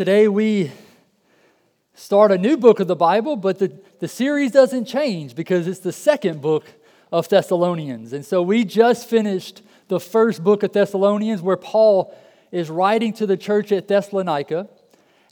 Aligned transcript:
Today 0.00 0.28
we 0.28 0.72
start 1.92 2.32
a 2.32 2.38
new 2.38 2.56
book 2.56 2.80
of 2.80 2.88
the 2.88 2.96
Bible, 2.96 3.36
but 3.36 3.58
the, 3.58 3.78
the 3.98 4.08
series 4.08 4.50
doesn't 4.50 4.86
change 4.86 5.34
because 5.34 5.68
it's 5.68 5.80
the 5.80 5.92
second 5.92 6.40
book 6.40 6.64
of 7.12 7.28
Thessalonians. 7.28 8.14
And 8.14 8.24
so 8.24 8.40
we 8.40 8.64
just 8.64 9.06
finished 9.06 9.60
the 9.88 10.00
first 10.00 10.42
book 10.42 10.62
of 10.62 10.72
Thessalonians 10.72 11.42
where 11.42 11.58
Paul 11.58 12.16
is 12.50 12.70
writing 12.70 13.12
to 13.12 13.26
the 13.26 13.36
church 13.36 13.72
at 13.72 13.88
Thessalonica. 13.88 14.70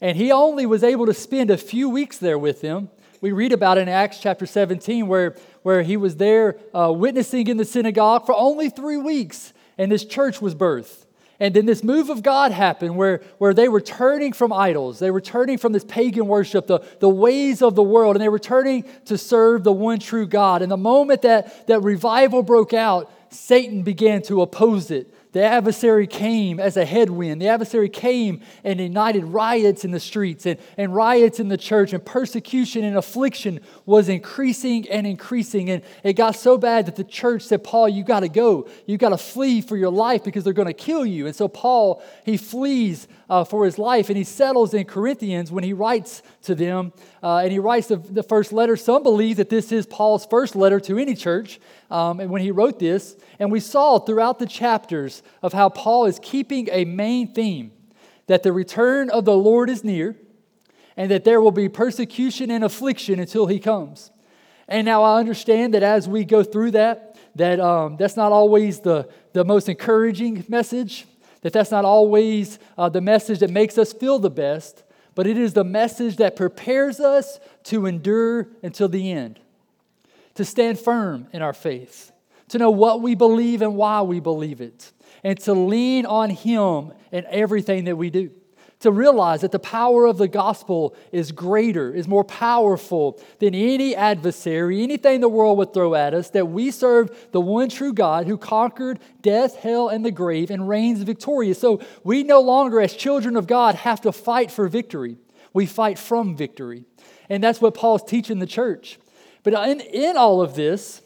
And 0.02 0.18
he 0.18 0.30
only 0.30 0.66
was 0.66 0.84
able 0.84 1.06
to 1.06 1.14
spend 1.14 1.50
a 1.50 1.56
few 1.56 1.88
weeks 1.88 2.18
there 2.18 2.36
with 2.36 2.60
them. 2.60 2.90
We 3.22 3.32
read 3.32 3.52
about 3.52 3.78
it 3.78 3.84
in 3.84 3.88
Acts 3.88 4.20
chapter 4.20 4.44
17 4.44 5.08
where, 5.08 5.34
where 5.62 5.80
he 5.80 5.96
was 5.96 6.16
there 6.16 6.58
uh, 6.74 6.92
witnessing 6.94 7.46
in 7.46 7.56
the 7.56 7.64
synagogue 7.64 8.26
for 8.26 8.34
only 8.34 8.68
three 8.68 8.98
weeks, 8.98 9.54
and 9.78 9.90
this 9.90 10.04
church 10.04 10.42
was 10.42 10.54
birthed. 10.54 11.06
And 11.40 11.54
then 11.54 11.66
this 11.66 11.84
move 11.84 12.10
of 12.10 12.22
God 12.22 12.50
happened 12.50 12.96
where, 12.96 13.22
where 13.38 13.54
they 13.54 13.68
were 13.68 13.80
turning 13.80 14.32
from 14.32 14.52
idols. 14.52 14.98
They 14.98 15.12
were 15.12 15.20
turning 15.20 15.56
from 15.56 15.72
this 15.72 15.84
pagan 15.84 16.26
worship, 16.26 16.66
the, 16.66 16.80
the 16.98 17.08
ways 17.08 17.62
of 17.62 17.76
the 17.76 17.82
world, 17.82 18.16
and 18.16 18.22
they 18.22 18.28
were 18.28 18.40
turning 18.40 18.84
to 19.04 19.16
serve 19.16 19.62
the 19.62 19.72
one 19.72 20.00
true 20.00 20.26
God. 20.26 20.62
And 20.62 20.70
the 20.70 20.76
moment 20.76 21.22
that, 21.22 21.68
that 21.68 21.80
revival 21.80 22.42
broke 22.42 22.74
out, 22.74 23.12
Satan 23.30 23.82
began 23.82 24.22
to 24.22 24.42
oppose 24.42 24.90
it. 24.90 25.14
The 25.32 25.42
adversary 25.42 26.06
came 26.06 26.58
as 26.58 26.76
a 26.76 26.84
headwind. 26.84 27.42
The 27.42 27.48
adversary 27.48 27.88
came 27.88 28.40
and 28.64 28.80
ignited 28.80 29.24
riots 29.24 29.84
in 29.84 29.90
the 29.90 30.00
streets 30.00 30.46
and, 30.46 30.58
and 30.76 30.94
riots 30.94 31.38
in 31.38 31.48
the 31.48 31.58
church, 31.58 31.92
and 31.92 32.04
persecution 32.04 32.82
and 32.84 32.96
affliction 32.96 33.60
was 33.84 34.08
increasing 34.08 34.88
and 34.88 35.06
increasing. 35.06 35.68
And 35.70 35.82
it 36.02 36.14
got 36.14 36.34
so 36.34 36.56
bad 36.56 36.86
that 36.86 36.96
the 36.96 37.04
church 37.04 37.42
said, 37.42 37.62
Paul, 37.62 37.88
you 37.88 38.04
got 38.04 38.20
to 38.20 38.28
go. 38.28 38.68
You 38.86 38.96
got 38.96 39.10
to 39.10 39.18
flee 39.18 39.60
for 39.60 39.76
your 39.76 39.92
life 39.92 40.24
because 40.24 40.44
they're 40.44 40.52
going 40.52 40.66
to 40.66 40.72
kill 40.72 41.04
you. 41.04 41.26
And 41.26 41.36
so 41.36 41.46
Paul, 41.46 42.02
he 42.24 42.36
flees 42.36 43.06
uh, 43.28 43.44
for 43.44 43.64
his 43.64 43.78
life 43.78 44.08
and 44.08 44.16
he 44.16 44.24
settles 44.24 44.72
in 44.74 44.84
Corinthians 44.84 45.52
when 45.52 45.64
he 45.64 45.72
writes 45.72 46.22
to 46.42 46.54
them. 46.54 46.92
Uh, 47.22 47.38
and 47.38 47.52
he 47.52 47.58
writes 47.58 47.88
the, 47.88 47.96
the, 47.96 48.22
first 48.22 48.52
letter. 48.52 48.76
Some 48.76 49.02
believe 49.02 49.36
that 49.36 49.50
this 49.50 49.70
is 49.72 49.86
Paul's 49.86 50.26
first 50.26 50.56
letter 50.56 50.80
to 50.80 50.98
any 50.98 51.14
church. 51.14 51.60
Um, 51.90 52.20
and 52.20 52.30
when 52.30 52.42
he 52.42 52.50
wrote 52.50 52.78
this, 52.78 53.16
and 53.38 53.52
we 53.52 53.60
saw 53.60 53.98
throughout 53.98 54.38
the 54.38 54.46
chapters 54.46 55.22
of 55.42 55.52
how 55.52 55.68
Paul 55.68 56.06
is 56.06 56.18
keeping 56.22 56.68
a 56.70 56.84
main 56.84 57.32
theme 57.32 57.72
that 58.26 58.42
the 58.42 58.52
return 58.52 59.10
of 59.10 59.24
the 59.24 59.36
Lord 59.36 59.70
is 59.70 59.84
near 59.84 60.16
and 60.96 61.10
that 61.10 61.24
there 61.24 61.40
will 61.40 61.52
be 61.52 61.68
persecution 61.68 62.50
and 62.50 62.64
affliction 62.64 63.20
until 63.20 63.46
he 63.46 63.58
comes. 63.58 64.10
And 64.66 64.84
now 64.84 65.02
I 65.02 65.18
understand 65.18 65.74
that 65.74 65.82
as 65.82 66.08
we 66.08 66.24
go 66.24 66.42
through 66.42 66.72
that, 66.72 67.16
that 67.36 67.60
um, 67.60 67.96
that's 67.96 68.16
not 68.16 68.32
always 68.32 68.80
the, 68.80 69.08
the 69.32 69.44
most 69.44 69.68
encouraging 69.68 70.44
message, 70.48 71.06
that 71.48 71.54
that's 71.54 71.70
not 71.70 71.86
always 71.86 72.58
uh, 72.76 72.90
the 72.90 73.00
message 73.00 73.38
that 73.38 73.48
makes 73.48 73.78
us 73.78 73.94
feel 73.94 74.18
the 74.18 74.28
best, 74.28 74.82
but 75.14 75.26
it 75.26 75.38
is 75.38 75.54
the 75.54 75.64
message 75.64 76.16
that 76.16 76.36
prepares 76.36 77.00
us 77.00 77.40
to 77.64 77.86
endure 77.86 78.48
until 78.62 78.86
the 78.86 79.10
end, 79.10 79.40
to 80.34 80.44
stand 80.44 80.78
firm 80.78 81.26
in 81.32 81.40
our 81.40 81.54
faith, 81.54 82.12
to 82.48 82.58
know 82.58 82.68
what 82.68 83.00
we 83.00 83.14
believe 83.14 83.62
and 83.62 83.76
why 83.76 84.02
we 84.02 84.20
believe 84.20 84.60
it, 84.60 84.92
and 85.24 85.40
to 85.40 85.54
lean 85.54 86.04
on 86.04 86.28
Him 86.28 86.92
in 87.12 87.24
everything 87.30 87.84
that 87.84 87.96
we 87.96 88.10
do. 88.10 88.30
To 88.80 88.92
realize 88.92 89.40
that 89.40 89.50
the 89.50 89.58
power 89.58 90.06
of 90.06 90.18
the 90.18 90.28
gospel 90.28 90.94
is 91.10 91.32
greater, 91.32 91.92
is 91.92 92.06
more 92.06 92.22
powerful 92.22 93.20
than 93.40 93.52
any 93.52 93.96
adversary, 93.96 94.84
anything 94.84 95.20
the 95.20 95.28
world 95.28 95.58
would 95.58 95.74
throw 95.74 95.96
at 95.96 96.14
us, 96.14 96.30
that 96.30 96.46
we 96.46 96.70
serve 96.70 97.28
the 97.32 97.40
one 97.40 97.70
true 97.70 97.92
God 97.92 98.28
who 98.28 98.38
conquered 98.38 99.00
death, 99.20 99.56
hell, 99.56 99.88
and 99.88 100.04
the 100.04 100.12
grave 100.12 100.50
and 100.50 100.68
reigns 100.68 101.02
victorious. 101.02 101.58
So 101.58 101.80
we 102.04 102.22
no 102.22 102.40
longer, 102.40 102.80
as 102.80 102.94
children 102.94 103.34
of 103.34 103.48
God, 103.48 103.74
have 103.74 104.00
to 104.02 104.12
fight 104.12 104.50
for 104.52 104.68
victory. 104.68 105.16
We 105.52 105.66
fight 105.66 105.98
from 105.98 106.36
victory. 106.36 106.84
And 107.28 107.42
that's 107.42 107.60
what 107.60 107.74
Paul's 107.74 108.04
teaching 108.04 108.38
the 108.38 108.46
church. 108.46 109.00
But 109.42 109.54
in, 109.68 109.80
in 109.80 110.16
all 110.16 110.40
of 110.40 110.54
this, 110.54 111.02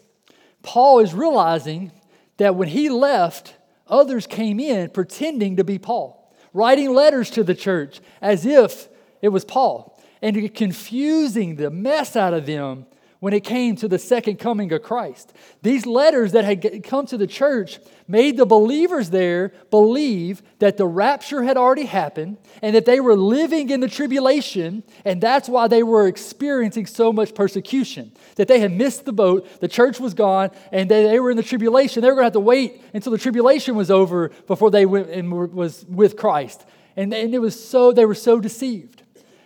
Paul 0.61 0.99
is 0.99 1.13
realizing 1.13 1.91
that 2.37 2.55
when 2.55 2.67
he 2.67 2.89
left, 2.89 3.55
others 3.87 4.27
came 4.27 4.59
in 4.59 4.89
pretending 4.89 5.57
to 5.57 5.63
be 5.63 5.79
Paul, 5.79 6.22
writing 6.53 6.93
letters 6.93 7.29
to 7.31 7.43
the 7.43 7.55
church 7.55 7.99
as 8.21 8.45
if 8.45 8.87
it 9.21 9.29
was 9.29 9.45
Paul, 9.45 9.99
and 10.21 10.53
confusing 10.53 11.55
the 11.55 11.69
mess 11.69 12.15
out 12.15 12.33
of 12.33 12.45
them 12.45 12.85
when 13.23 13.31
it 13.31 13.45
came 13.45 13.73
to 13.73 13.87
the 13.87 13.97
second 13.97 14.37
coming 14.37 14.73
of 14.73 14.83
Christ. 14.83 15.31
These 15.61 15.85
letters 15.85 16.33
that 16.33 16.43
had 16.43 16.83
come 16.83 17.05
to 17.05 17.15
the 17.15 17.25
church 17.25 17.79
made 18.05 18.35
the 18.35 18.45
believers 18.45 19.11
there 19.11 19.53
believe 19.71 20.41
that 20.59 20.75
the 20.75 20.85
rapture 20.85 21.41
had 21.41 21.55
already 21.55 21.85
happened 21.85 22.35
and 22.61 22.75
that 22.75 22.83
they 22.83 22.99
were 22.99 23.15
living 23.15 23.69
in 23.69 23.79
the 23.79 23.87
tribulation, 23.87 24.83
and 25.05 25.21
that's 25.21 25.47
why 25.47 25.69
they 25.69 25.83
were 25.83 26.05
experiencing 26.05 26.85
so 26.85 27.13
much 27.13 27.33
persecution. 27.33 28.11
That 28.35 28.49
they 28.49 28.59
had 28.59 28.73
missed 28.73 29.05
the 29.05 29.13
boat, 29.13 29.47
the 29.61 29.69
church 29.69 30.01
was 30.01 30.13
gone, 30.13 30.51
and 30.73 30.91
they 30.91 31.17
were 31.17 31.31
in 31.31 31.37
the 31.37 31.43
tribulation. 31.43 32.01
They 32.01 32.09
were 32.09 32.15
going 32.15 32.23
to 32.23 32.25
have 32.25 32.33
to 32.33 32.41
wait 32.41 32.81
until 32.93 33.13
the 33.13 33.17
tribulation 33.17 33.77
was 33.77 33.89
over 33.89 34.31
before 34.47 34.69
they 34.69 34.85
went 34.85 35.09
and 35.09 35.31
was 35.31 35.85
with 35.87 36.17
Christ. 36.17 36.65
And, 36.97 37.13
and 37.13 37.33
it 37.33 37.39
was 37.39 37.57
so, 37.57 37.93
they 37.93 38.05
were 38.05 38.15
so 38.15 38.41
deceived. 38.41 39.03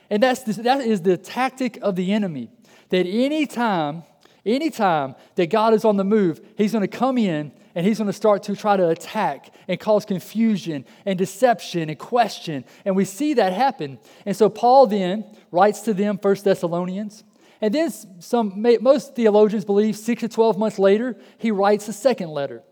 And 0.09 0.23
that's 0.23 0.41
that 0.43 0.81
is 0.81 1.01
the 1.01 1.17
tactic 1.17 1.77
of 1.83 1.95
the 1.95 2.11
enemy 2.11 2.49
that 2.89 3.05
anytime, 3.05 4.03
anytime 4.45 5.15
that 5.35 5.49
God 5.49 5.73
is 5.73 5.85
on 5.85 5.97
the 5.97 6.03
move, 6.03 6.41
He's 6.57 6.71
going 6.71 6.81
to 6.81 6.87
come 6.87 7.17
in 7.17 7.51
and 7.75 7.85
He's 7.85 7.97
going 7.97 8.07
to 8.07 8.13
start 8.13 8.43
to 8.43 8.55
try 8.55 8.77
to 8.77 8.89
attack 8.89 9.53
and 9.67 9.79
cause 9.79 10.05
confusion 10.05 10.85
and 11.05 11.17
deception 11.17 11.89
and 11.89 11.99
question. 11.99 12.65
And 12.85 12.95
we 12.95 13.05
see 13.05 13.33
that 13.35 13.53
happen. 13.53 13.99
And 14.25 14.35
so 14.35 14.49
Paul 14.49 14.87
then 14.87 15.25
writes 15.51 15.81
to 15.81 15.93
them, 15.93 16.17
First 16.17 16.43
Thessalonians. 16.43 17.23
And 17.61 17.73
then 17.73 17.91
some, 18.19 18.65
most 18.81 19.15
theologians 19.15 19.65
believe 19.65 19.97
six 19.97 20.21
to 20.21 20.29
12 20.29 20.57
months 20.57 20.77
later, 20.77 21.17
he 21.37 21.51
writes 21.51 21.87
a 21.87 21.93
second 21.93 22.29
letter. 22.29 22.63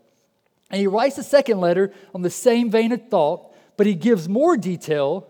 And 0.70 0.80
he 0.80 0.86
writes 0.86 1.18
a 1.18 1.22
second 1.22 1.60
letter 1.60 1.92
on 2.14 2.22
the 2.22 2.30
same 2.30 2.70
vein 2.70 2.92
of 2.92 3.08
thought, 3.08 3.54
but 3.76 3.86
he 3.86 3.94
gives 3.94 4.28
more 4.28 4.56
detail 4.56 5.28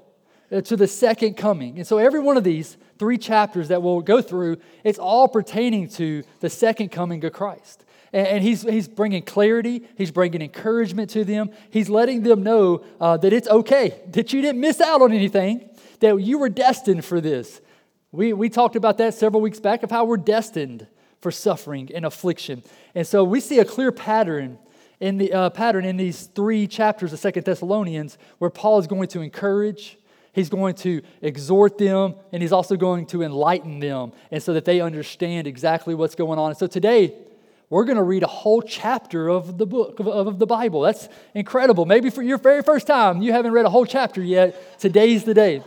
uh, 0.50 0.60
to 0.62 0.76
the 0.76 0.86
second 0.86 1.34
coming. 1.36 1.78
And 1.78 1.86
so 1.86 1.98
every 1.98 2.20
one 2.20 2.36
of 2.36 2.44
these 2.44 2.76
three 2.98 3.18
chapters 3.18 3.68
that 3.68 3.82
we'll 3.82 4.00
go 4.00 4.22
through, 4.22 4.58
it's 4.84 4.98
all 4.98 5.28
pertaining 5.28 5.88
to 5.90 6.22
the 6.40 6.50
second 6.50 6.90
coming 6.90 7.24
of 7.24 7.32
Christ. 7.32 7.84
And, 8.12 8.42
he's, 8.42 8.62
he's 8.62 8.88
bringing 8.88 9.22
clarity, 9.22 9.82
he's 9.96 10.10
bringing 10.10 10.40
encouragement 10.40 11.10
to 11.10 11.24
them, 11.24 11.50
he's 11.70 11.90
letting 11.90 12.22
them 12.22 12.42
know 12.42 12.84
uh, 13.00 13.16
that 13.18 13.32
it's 13.32 13.48
okay, 13.48 14.00
that 14.12 14.32
you 14.32 14.40
didn't 14.40 14.60
miss 14.60 14.80
out 14.80 15.02
on 15.02 15.12
anything, 15.12 15.68
that 16.00 16.16
you 16.22 16.38
were 16.38 16.48
destined 16.48 17.04
for 17.04 17.20
this. 17.20 17.60
We, 18.12 18.32
we 18.32 18.48
talked 18.48 18.76
about 18.76 18.98
that 18.98 19.14
several 19.14 19.42
weeks 19.42 19.60
back 19.60 19.82
of 19.82 19.90
how 19.90 20.04
we're 20.04 20.16
destined 20.16 20.86
for 21.20 21.30
suffering 21.30 21.90
and 21.94 22.06
affliction. 22.06 22.62
And 22.94 23.06
so 23.06 23.24
we 23.24 23.40
see 23.40 23.58
a 23.58 23.64
clear 23.64 23.92
pattern 23.92 24.58
in 25.00 25.18
the 25.18 25.32
uh, 25.32 25.50
pattern 25.50 25.84
in 25.84 25.96
these 25.96 26.26
three 26.28 26.66
chapters 26.66 27.12
of 27.12 27.18
Second 27.18 27.44
Thessalonians 27.44 28.16
where 28.38 28.50
Paul 28.50 28.78
is 28.78 28.86
going 28.86 29.08
to 29.08 29.20
encourage, 29.20 29.98
He's 30.36 30.50
going 30.50 30.74
to 30.76 31.00
exhort 31.22 31.78
them 31.78 32.14
and 32.30 32.42
he's 32.42 32.52
also 32.52 32.76
going 32.76 33.06
to 33.06 33.22
enlighten 33.22 33.80
them 33.80 34.12
and 34.30 34.42
so 34.42 34.52
that 34.52 34.66
they 34.66 34.82
understand 34.82 35.46
exactly 35.46 35.94
what's 35.94 36.14
going 36.14 36.38
on. 36.38 36.50
And 36.50 36.58
so 36.58 36.66
today, 36.66 37.14
we're 37.70 37.86
going 37.86 37.96
to 37.96 38.02
read 38.02 38.22
a 38.22 38.28
whole 38.28 38.60
chapter 38.60 39.30
of 39.30 39.56
the 39.56 39.64
book 39.64 39.98
of, 39.98 40.06
of, 40.06 40.38
the 40.38 40.46
Bible. 40.46 40.82
That's 40.82 41.08
incredible. 41.34 41.86
Maybe 41.86 42.10
for 42.10 42.22
your 42.22 42.36
very 42.36 42.62
first 42.62 42.86
time, 42.86 43.22
you 43.22 43.32
haven't 43.32 43.52
read 43.52 43.64
a 43.64 43.70
whole 43.70 43.86
chapter 43.86 44.22
yet. 44.22 44.78
Today's 44.78 45.24
the 45.24 45.32
day. 45.32 45.62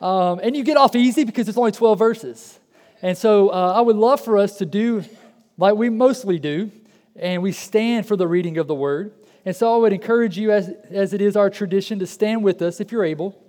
Um, 0.00 0.38
and 0.40 0.56
you 0.56 0.62
get 0.62 0.76
off 0.76 0.94
easy 0.94 1.24
because 1.24 1.48
it's 1.48 1.58
only 1.58 1.72
12 1.72 1.98
verses. 1.98 2.60
And 3.02 3.18
so 3.18 3.48
uh, 3.48 3.72
I 3.76 3.80
would 3.80 3.96
love 3.96 4.20
for 4.20 4.38
us 4.38 4.58
to 4.58 4.66
do 4.66 5.04
like 5.58 5.74
we 5.74 5.90
mostly 5.90 6.38
do, 6.38 6.70
and 7.16 7.42
we 7.42 7.50
stand 7.50 8.06
for 8.06 8.14
the 8.14 8.28
reading 8.28 8.56
of 8.58 8.68
the 8.68 8.74
word. 8.74 9.12
And 9.44 9.56
so 9.56 9.74
I 9.74 9.78
would 9.78 9.92
encourage 9.92 10.38
you, 10.38 10.52
as, 10.52 10.68
as 10.90 11.12
it 11.12 11.20
is 11.20 11.34
our 11.36 11.50
tradition, 11.50 11.98
to 11.98 12.06
stand 12.06 12.44
with 12.44 12.62
us 12.62 12.80
if 12.80 12.92
you're 12.92 13.04
able. 13.04 13.42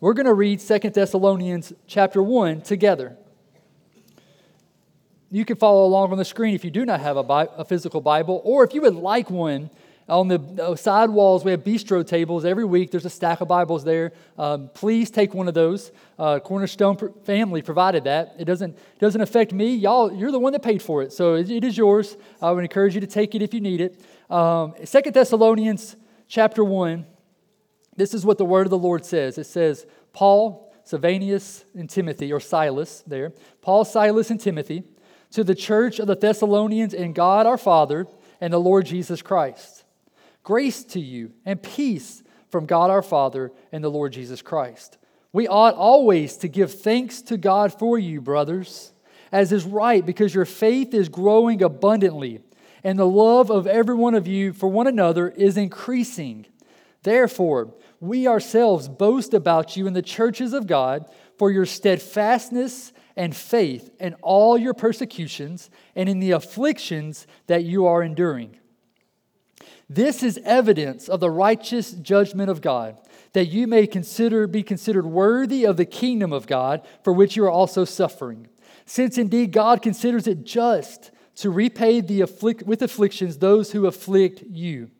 We're 0.00 0.14
going 0.14 0.26
to 0.26 0.34
read 0.34 0.60
Second 0.60 0.94
Thessalonians 0.94 1.72
chapter 1.88 2.22
1 2.22 2.60
together. 2.60 3.16
You 5.28 5.44
can 5.44 5.56
follow 5.56 5.84
along 5.84 6.12
on 6.12 6.18
the 6.18 6.24
screen 6.24 6.54
if 6.54 6.64
you 6.64 6.70
do 6.70 6.86
not 6.86 7.00
have 7.00 7.16
a, 7.16 7.24
Bi- 7.24 7.48
a 7.56 7.64
physical 7.64 8.00
Bible, 8.00 8.40
or 8.44 8.62
if 8.62 8.74
you 8.74 8.82
would 8.82 8.94
like 8.94 9.28
one, 9.28 9.70
on 10.08 10.28
the 10.28 10.76
side 10.76 11.10
walls, 11.10 11.44
we 11.44 11.50
have 11.50 11.64
bistro 11.64 12.06
tables 12.06 12.44
every 12.44 12.64
week. 12.64 12.92
There's 12.92 13.04
a 13.06 13.10
stack 13.10 13.40
of 13.40 13.48
Bibles 13.48 13.82
there. 13.82 14.12
Um, 14.38 14.70
please 14.72 15.10
take 15.10 15.34
one 15.34 15.48
of 15.48 15.54
those. 15.54 15.90
Uh, 16.16 16.38
Cornerstone 16.38 16.96
family 17.24 17.60
provided 17.60 18.04
that. 18.04 18.36
It 18.38 18.44
doesn't, 18.44 18.78
doesn't 19.00 19.20
affect 19.20 19.52
me. 19.52 19.74
Y'all, 19.74 20.14
you're 20.14 20.30
the 20.30 20.38
one 20.38 20.52
that 20.52 20.62
paid 20.62 20.80
for 20.80 21.02
it, 21.02 21.12
so 21.12 21.34
it, 21.34 21.50
it 21.50 21.64
is 21.64 21.76
yours. 21.76 22.16
I 22.40 22.52
would 22.52 22.62
encourage 22.62 22.94
you 22.94 23.00
to 23.00 23.06
take 23.08 23.34
it 23.34 23.42
if 23.42 23.52
you 23.52 23.60
need 23.60 23.80
it. 23.80 24.00
Um, 24.30 24.74
Second 24.84 25.12
Thessalonians 25.12 25.96
chapter 26.28 26.62
1, 26.62 27.04
this 27.98 28.14
is 28.14 28.24
what 28.24 28.38
the 28.38 28.44
word 28.44 28.66
of 28.66 28.70
the 28.70 28.78
Lord 28.78 29.04
says. 29.04 29.36
It 29.36 29.44
says, 29.44 29.86
Paul, 30.12 30.72
Silvanus, 30.84 31.64
and 31.74 31.90
Timothy, 31.90 32.32
or 32.32 32.40
Silas 32.40 33.02
there. 33.06 33.32
Paul, 33.60 33.84
Silas, 33.84 34.30
and 34.30 34.40
Timothy, 34.40 34.84
to 35.32 35.44
the 35.44 35.54
church 35.54 35.98
of 35.98 36.06
the 36.06 36.16
Thessalonians 36.16 36.94
in 36.94 37.12
God 37.12 37.44
our 37.44 37.58
Father 37.58 38.06
and 38.40 38.52
the 38.52 38.58
Lord 38.58 38.86
Jesus 38.86 39.20
Christ. 39.20 39.84
Grace 40.44 40.82
to 40.84 41.00
you 41.00 41.32
and 41.44 41.62
peace 41.62 42.22
from 42.48 42.64
God 42.64 42.88
our 42.88 43.02
Father 43.02 43.52
and 43.70 43.84
the 43.84 43.90
Lord 43.90 44.12
Jesus 44.12 44.40
Christ. 44.40 44.96
We 45.32 45.46
ought 45.46 45.74
always 45.74 46.36
to 46.38 46.48
give 46.48 46.72
thanks 46.72 47.20
to 47.22 47.36
God 47.36 47.78
for 47.78 47.98
you, 47.98 48.22
brothers, 48.22 48.92
as 49.30 49.52
is 49.52 49.64
right, 49.64 50.06
because 50.06 50.34
your 50.34 50.46
faith 50.46 50.94
is 50.94 51.10
growing 51.10 51.62
abundantly, 51.62 52.40
and 52.82 52.98
the 52.98 53.06
love 53.06 53.50
of 53.50 53.66
every 53.66 53.94
one 53.94 54.14
of 54.14 54.26
you 54.26 54.54
for 54.54 54.68
one 54.68 54.86
another 54.86 55.28
is 55.28 55.58
increasing. 55.58 56.46
Therefore, 57.02 57.74
we 58.00 58.26
ourselves 58.26 58.88
boast 58.88 59.34
about 59.34 59.76
you 59.76 59.86
in 59.86 59.92
the 59.92 60.02
churches 60.02 60.52
of 60.52 60.66
God 60.66 61.06
for 61.36 61.50
your 61.50 61.66
steadfastness 61.66 62.92
and 63.16 63.34
faith 63.34 63.90
in 63.98 64.14
all 64.22 64.56
your 64.56 64.74
persecutions 64.74 65.70
and 65.96 66.08
in 66.08 66.20
the 66.20 66.30
afflictions 66.30 67.26
that 67.48 67.64
you 67.64 67.86
are 67.86 68.02
enduring. 68.02 68.56
This 69.90 70.22
is 70.22 70.38
evidence 70.44 71.08
of 71.08 71.20
the 71.20 71.30
righteous 71.30 71.92
judgment 71.92 72.50
of 72.50 72.60
God, 72.60 73.00
that 73.32 73.46
you 73.46 73.66
may 73.66 73.86
consider 73.86 74.46
be 74.46 74.62
considered 74.62 75.06
worthy 75.06 75.64
of 75.64 75.76
the 75.76 75.86
kingdom 75.86 76.32
of 76.32 76.46
God 76.46 76.86
for 77.02 77.12
which 77.12 77.36
you 77.36 77.44
are 77.44 77.50
also 77.50 77.84
suffering. 77.84 78.48
Since 78.84 79.18
indeed 79.18 79.52
God 79.52 79.82
considers 79.82 80.26
it 80.26 80.44
just 80.44 81.10
to 81.36 81.50
repay 81.50 82.00
the 82.00 82.20
afflict, 82.20 82.64
with 82.64 82.82
afflictions 82.82 83.38
those 83.38 83.72
who 83.72 83.86
afflict 83.86 84.42
you, 84.48 84.90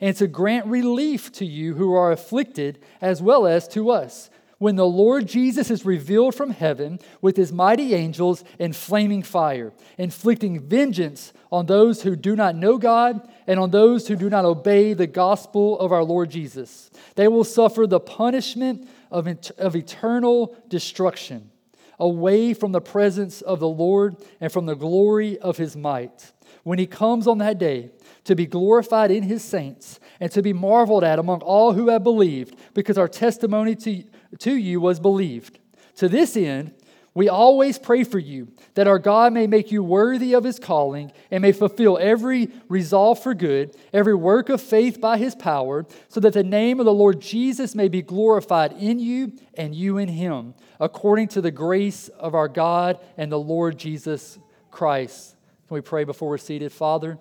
and 0.00 0.16
to 0.16 0.26
grant 0.26 0.66
relief 0.66 1.32
to 1.32 1.44
you 1.46 1.74
who 1.74 1.94
are 1.94 2.12
afflicted 2.12 2.78
as 3.00 3.22
well 3.22 3.46
as 3.46 3.66
to 3.68 3.90
us 3.90 4.30
when 4.58 4.76
the 4.76 4.86
Lord 4.86 5.26
Jesus 5.26 5.70
is 5.70 5.84
revealed 5.84 6.34
from 6.34 6.50
heaven 6.50 6.98
with 7.20 7.36
his 7.36 7.52
mighty 7.52 7.94
angels 7.94 8.42
in 8.58 8.72
flaming 8.72 9.22
fire, 9.22 9.72
inflicting 9.98 10.60
vengeance 10.60 11.32
on 11.52 11.66
those 11.66 12.02
who 12.02 12.16
do 12.16 12.34
not 12.34 12.56
know 12.56 12.78
God 12.78 13.28
and 13.46 13.60
on 13.60 13.70
those 13.70 14.08
who 14.08 14.16
do 14.16 14.30
not 14.30 14.44
obey 14.44 14.94
the 14.94 15.06
gospel 15.06 15.78
of 15.78 15.92
our 15.92 16.02
Lord 16.02 16.30
Jesus. 16.30 16.90
They 17.16 17.28
will 17.28 17.44
suffer 17.44 17.86
the 17.86 18.00
punishment 18.00 18.88
of, 19.10 19.28
of 19.58 19.76
eternal 19.76 20.56
destruction 20.68 21.50
away 21.98 22.54
from 22.54 22.72
the 22.72 22.80
presence 22.80 23.40
of 23.42 23.60
the 23.60 23.68
Lord 23.68 24.16
and 24.40 24.52
from 24.52 24.66
the 24.66 24.74
glory 24.74 25.38
of 25.38 25.56
his 25.56 25.76
might. 25.76 26.32
When 26.62 26.78
he 26.78 26.86
comes 26.86 27.26
on 27.26 27.38
that 27.38 27.58
day 27.58 27.90
to 28.26 28.36
be 28.36 28.46
glorified 28.46 29.10
in 29.10 29.24
his 29.24 29.42
saints 29.42 29.98
and 30.20 30.30
to 30.30 30.42
be 30.42 30.52
marveled 30.52 31.02
at 31.02 31.18
among 31.18 31.40
all 31.40 31.72
who 31.72 31.88
have 31.88 32.04
believed, 32.04 32.56
because 32.74 32.98
our 32.98 33.08
testimony 33.08 33.74
to 33.74 34.04
to 34.38 34.54
you 34.54 34.80
was 34.80 35.00
believed. 35.00 35.58
To 35.96 36.08
this 36.08 36.36
end, 36.36 36.74
we 37.14 37.30
always 37.30 37.78
pray 37.78 38.04
for 38.04 38.18
you 38.18 38.48
that 38.74 38.86
our 38.86 38.98
God 38.98 39.32
may 39.32 39.46
make 39.46 39.72
you 39.72 39.82
worthy 39.82 40.34
of 40.34 40.44
his 40.44 40.58
calling 40.58 41.10
and 41.30 41.40
may 41.40 41.52
fulfill 41.52 41.96
every 41.96 42.50
resolve 42.68 43.22
for 43.22 43.32
good, 43.32 43.74
every 43.92 44.14
work 44.14 44.50
of 44.50 44.60
faith 44.60 45.00
by 45.00 45.16
his 45.16 45.34
power, 45.34 45.86
so 46.08 46.20
that 46.20 46.34
the 46.34 46.44
name 46.44 46.78
of 46.78 46.84
the 46.84 46.92
Lord 46.92 47.20
Jesus 47.20 47.74
may 47.74 47.88
be 47.88 48.02
glorified 48.02 48.72
in 48.72 48.98
you 48.98 49.32
and 49.54 49.74
you 49.74 49.96
in 49.96 50.08
him, 50.08 50.52
according 50.78 51.28
to 51.28 51.40
the 51.40 51.50
grace 51.50 52.08
of 52.08 52.34
our 52.34 52.48
God 52.48 52.98
and 53.16 53.32
the 53.32 53.38
Lord 53.38 53.78
Jesus 53.78 54.38
Christ. 54.70 55.36
Can 55.68 55.76
we 55.76 55.80
pray 55.80 56.04
before 56.04 56.28
we're 56.28 56.36
seated? 56.36 56.70
Father, 56.70 57.18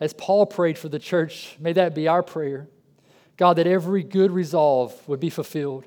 as 0.00 0.12
Paul 0.12 0.46
prayed 0.46 0.78
for 0.78 0.88
the 0.88 0.98
church, 0.98 1.56
may 1.60 1.72
that 1.72 1.94
be 1.94 2.08
our 2.08 2.22
prayer. 2.22 2.68
God, 3.36 3.54
that 3.54 3.66
every 3.66 4.02
good 4.02 4.30
resolve 4.30 5.08
would 5.08 5.20
be 5.20 5.30
fulfilled. 5.30 5.84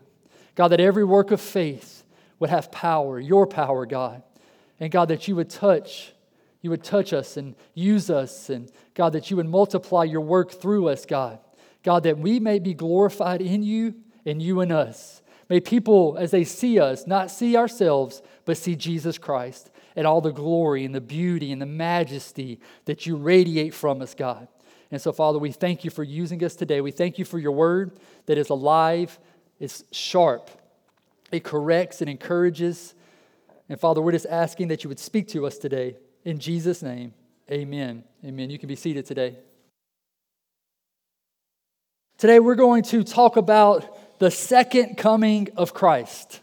God, 0.56 0.70
that 0.70 0.80
every 0.80 1.04
work 1.04 1.32
of 1.32 1.40
faith 1.40 2.04
would 2.40 2.50
have 2.50 2.72
power, 2.72 3.20
your 3.20 3.48
power, 3.48 3.86
God. 3.86 4.24
And 4.80 4.92
God, 4.92 5.08
that 5.10 5.28
you 5.28 5.36
would 5.36 5.50
touch, 5.50 6.14
you 6.62 6.70
would 6.70 6.84
touch 6.84 7.14
us 7.14 7.38
and 7.38 7.56
use 7.74 8.10
us. 8.10 8.50
And 8.50 8.72
God, 8.94 9.14
that 9.14 9.30
you 9.30 9.38
would 9.38 9.48
multiply 9.48 10.04
your 10.04 10.22
work 10.22 10.52
through 10.52 10.90
us, 10.90 11.06
God. 11.06 11.40
God, 11.84 12.04
that 12.04 12.18
we 12.18 12.40
may 12.40 12.60
be 12.60 12.74
glorified 12.74 13.42
in 13.42 13.64
you 13.64 13.96
and 14.26 14.42
you 14.42 14.62
in 14.62 14.72
us. 14.72 15.22
May 15.50 15.62
people, 15.62 16.18
as 16.20 16.32
they 16.32 16.44
see 16.44 16.80
us, 16.80 17.08
not 17.08 17.32
see 17.32 17.56
ourselves, 17.56 18.22
but 18.44 18.58
see 18.58 18.76
Jesus 18.76 19.18
Christ 19.18 19.72
and 19.98 20.08
all 20.08 20.22
the 20.22 20.32
glory 20.32 20.86
and 20.86 20.96
the 20.96 21.02
beauty 21.02 21.52
and 21.52 21.62
the 21.62 21.66
majesty 21.66 22.62
that 22.86 23.06
you 23.06 23.18
radiate 23.18 23.74
from 23.74 24.02
us, 24.02 24.14
God. 24.14 24.48
And 24.92 25.02
so, 25.02 25.12
Father, 25.12 25.40
we 25.40 25.52
thank 25.52 25.84
you 25.84 25.92
for 25.92 26.04
using 26.04 26.42
us 26.46 26.56
today. 26.56 26.80
We 26.80 26.92
thank 26.92 27.20
you 27.20 27.26
for 27.26 27.38
your 27.40 27.52
word 27.52 28.00
that 28.28 28.38
is 28.38 28.50
alive 28.50 29.20
it's 29.60 29.84
sharp, 29.92 30.50
it 31.32 31.44
corrects, 31.44 32.02
it 32.02 32.10
encourages. 32.10 32.94
And 33.70 33.80
Father, 33.80 34.02
we're 34.02 34.12
just 34.12 34.28
asking 34.28 34.70
that 34.70 34.84
you 34.84 34.88
would 34.88 35.00
speak 35.00 35.28
to 35.30 35.46
us 35.46 35.58
today. 35.58 35.98
In 36.24 36.40
Jesus' 36.40 36.82
name, 36.82 37.14
amen. 37.52 38.04
Amen. 38.24 38.50
You 38.50 38.60
can 38.60 38.68
be 38.68 38.76
seated 38.76 39.06
today. 39.06 39.36
Today, 42.18 42.40
we're 42.40 42.56
going 42.56 42.84
to 42.84 43.04
talk 43.04 43.38
about 43.38 44.20
the 44.20 44.32
second 44.32 44.98
coming 44.98 45.50
of 45.56 45.74
Christ. 45.74 46.40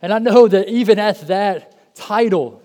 And 0.00 0.12
I 0.12 0.18
know 0.18 0.48
that 0.48 0.68
even 0.68 0.98
at 0.98 1.26
that 1.28 1.94
title, 1.94 2.62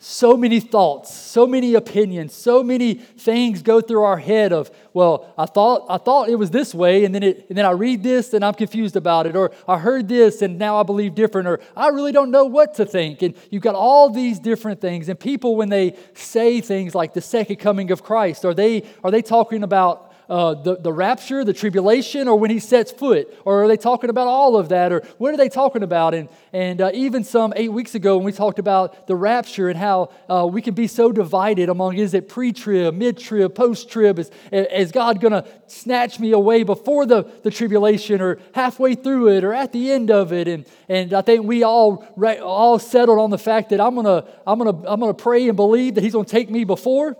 so 0.00 0.36
many 0.36 0.60
thoughts, 0.60 1.12
so 1.12 1.44
many 1.44 1.74
opinions, 1.74 2.32
so 2.32 2.62
many 2.62 2.94
things 2.94 3.62
go 3.62 3.80
through 3.80 4.04
our 4.04 4.16
head 4.16 4.52
of, 4.52 4.70
well, 4.92 5.34
I 5.36 5.46
thought 5.46 5.86
I 5.88 5.98
thought 5.98 6.28
it 6.28 6.36
was 6.36 6.50
this 6.50 6.72
way, 6.72 7.04
and 7.04 7.12
then 7.12 7.24
it, 7.24 7.46
and 7.48 7.58
then 7.58 7.64
I 7.64 7.72
read 7.72 8.04
this 8.04 8.32
and 8.32 8.44
I'm 8.44 8.54
confused 8.54 8.94
about 8.94 9.26
it, 9.26 9.34
or 9.34 9.50
I 9.66 9.76
heard 9.78 10.06
this 10.06 10.40
and 10.40 10.56
now 10.56 10.78
I 10.78 10.84
believe 10.84 11.16
different, 11.16 11.48
or 11.48 11.58
I 11.76 11.88
really 11.88 12.12
don't 12.12 12.30
know 12.30 12.44
what 12.44 12.74
to 12.74 12.86
think. 12.86 13.22
And 13.22 13.34
you've 13.50 13.62
got 13.62 13.74
all 13.74 14.08
these 14.08 14.38
different 14.38 14.80
things. 14.80 15.08
And 15.08 15.18
people, 15.18 15.56
when 15.56 15.68
they 15.68 15.96
say 16.14 16.60
things 16.60 16.94
like 16.94 17.12
the 17.12 17.20
second 17.20 17.56
coming 17.56 17.90
of 17.90 18.04
Christ, 18.04 18.44
are 18.44 18.54
they 18.54 18.84
are 19.02 19.10
they 19.10 19.22
talking 19.22 19.64
about 19.64 20.07
uh, 20.28 20.54
the, 20.54 20.76
the 20.76 20.92
rapture, 20.92 21.44
the 21.44 21.52
tribulation, 21.52 22.28
or 22.28 22.38
when 22.38 22.50
he 22.50 22.58
sets 22.58 22.92
foot? 22.92 23.34
Or 23.44 23.64
are 23.64 23.68
they 23.68 23.76
talking 23.76 24.10
about 24.10 24.26
all 24.26 24.56
of 24.56 24.68
that? 24.68 24.92
Or 24.92 25.00
what 25.16 25.32
are 25.32 25.36
they 25.36 25.48
talking 25.48 25.82
about? 25.82 26.14
And, 26.14 26.28
and 26.52 26.80
uh, 26.80 26.90
even 26.92 27.24
some 27.24 27.52
eight 27.56 27.72
weeks 27.72 27.94
ago 27.94 28.16
when 28.16 28.24
we 28.24 28.32
talked 28.32 28.58
about 28.58 29.06
the 29.06 29.16
rapture 29.16 29.68
and 29.68 29.78
how 29.78 30.10
uh, 30.28 30.46
we 30.50 30.60
can 30.60 30.74
be 30.74 30.86
so 30.86 31.12
divided 31.12 31.68
among 31.68 31.96
is 31.96 32.14
it 32.14 32.28
pre 32.28 32.52
trib, 32.52 32.94
mid 32.94 33.18
trib, 33.18 33.54
post 33.54 33.90
trib? 33.90 34.18
Is, 34.18 34.30
is 34.52 34.92
God 34.92 35.20
going 35.20 35.32
to 35.32 35.46
snatch 35.66 36.20
me 36.20 36.32
away 36.32 36.62
before 36.62 37.06
the, 37.06 37.22
the 37.42 37.50
tribulation 37.50 38.20
or 38.20 38.38
halfway 38.54 38.94
through 38.94 39.28
it 39.28 39.44
or 39.44 39.54
at 39.54 39.72
the 39.72 39.90
end 39.90 40.10
of 40.10 40.32
it? 40.32 40.46
And, 40.46 40.66
and 40.88 41.14
I 41.14 41.22
think 41.22 41.44
we 41.44 41.62
all, 41.62 42.04
all 42.42 42.78
settled 42.78 43.18
on 43.18 43.30
the 43.30 43.38
fact 43.38 43.70
that 43.70 43.80
I'm 43.80 43.94
going 43.94 44.06
to 44.06 44.28
I'm 44.46 44.58
gonna, 44.58 44.86
I'm 44.86 45.00
gonna 45.00 45.14
pray 45.14 45.48
and 45.48 45.56
believe 45.56 45.94
that 45.94 46.04
He's 46.04 46.12
going 46.12 46.26
to 46.26 46.30
take 46.30 46.50
me 46.50 46.64
before 46.64 47.16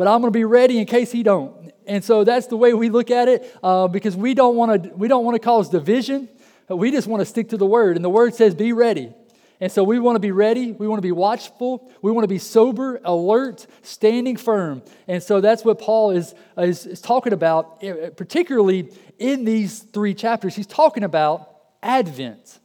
but 0.00 0.08
I'm 0.08 0.22
going 0.22 0.32
to 0.32 0.38
be 0.38 0.46
ready 0.46 0.78
in 0.78 0.86
case 0.86 1.12
he 1.12 1.22
don't. 1.22 1.74
And 1.90 2.04
so 2.04 2.22
that's 2.22 2.46
the 2.46 2.56
way 2.56 2.72
we 2.72 2.88
look 2.88 3.10
at 3.10 3.26
it 3.26 3.52
uh, 3.64 3.88
because 3.88 4.16
we 4.16 4.32
don't 4.32 4.54
want 4.54 4.84
to 4.84 4.90
we 4.90 5.08
don't 5.08 5.24
want 5.24 5.34
to 5.34 5.40
cause 5.40 5.68
division. 5.68 6.28
We 6.68 6.92
just 6.92 7.08
want 7.08 7.20
to 7.20 7.26
stick 7.26 7.48
to 7.48 7.56
the 7.56 7.66
word, 7.66 7.96
and 7.96 8.04
the 8.04 8.08
word 8.10 8.32
says, 8.36 8.54
"Be 8.54 8.72
ready." 8.72 9.12
And 9.60 9.72
so 9.72 9.82
we 9.82 9.98
want 9.98 10.14
to 10.14 10.20
be 10.20 10.30
ready. 10.30 10.70
We 10.70 10.86
want 10.86 10.98
to 10.98 11.02
be 11.02 11.10
watchful. 11.10 11.90
We 12.00 12.12
want 12.12 12.22
to 12.24 12.28
be 12.28 12.38
sober, 12.38 13.00
alert, 13.04 13.66
standing 13.82 14.36
firm. 14.36 14.82
And 15.08 15.20
so 15.20 15.40
that's 15.40 15.64
what 15.64 15.78
Paul 15.80 16.12
is, 16.12 16.34
is, 16.56 16.86
is 16.86 17.00
talking 17.02 17.34
about, 17.34 17.78
eh, 17.82 18.08
particularly 18.16 18.90
in 19.18 19.44
these 19.44 19.80
three 19.80 20.14
chapters. 20.14 20.54
He's 20.54 20.66
talking 20.66 21.02
about 21.02 21.56
Advent. 21.82 22.58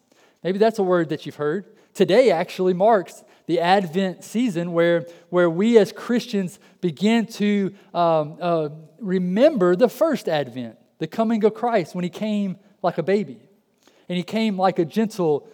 Maybe 0.46 0.60
that's 0.60 0.78
a 0.78 0.84
word 0.84 1.10
that 1.10 1.26
you've 1.26 1.38
heard. 1.38 1.66
Today 1.96 2.30
actually 2.30 2.76
marks 2.76 3.24
the 3.48 3.62
Advent 3.62 4.24
season 4.24 4.74
where, 4.74 5.08
where 5.32 5.50
we 5.50 5.80
as 5.80 5.92
Christians 5.92 6.60
begin 6.82 7.26
to 7.26 7.74
um, 7.96 8.38
uh, 8.40 8.70
remember 9.00 9.76
the 9.76 9.90
first 9.90 10.30
Advent, 10.30 10.78
the 11.00 11.08
coming 11.08 11.44
of 11.46 11.56
Christ 11.56 11.96
when 11.96 12.04
he 12.04 12.12
came 12.12 12.58
like 12.84 13.00
a 13.00 13.04
baby 13.04 13.40
and 14.08 14.18
he 14.18 14.24
came 14.24 14.56
like 14.56 14.78
a 14.78 14.86
gentle 14.86 15.48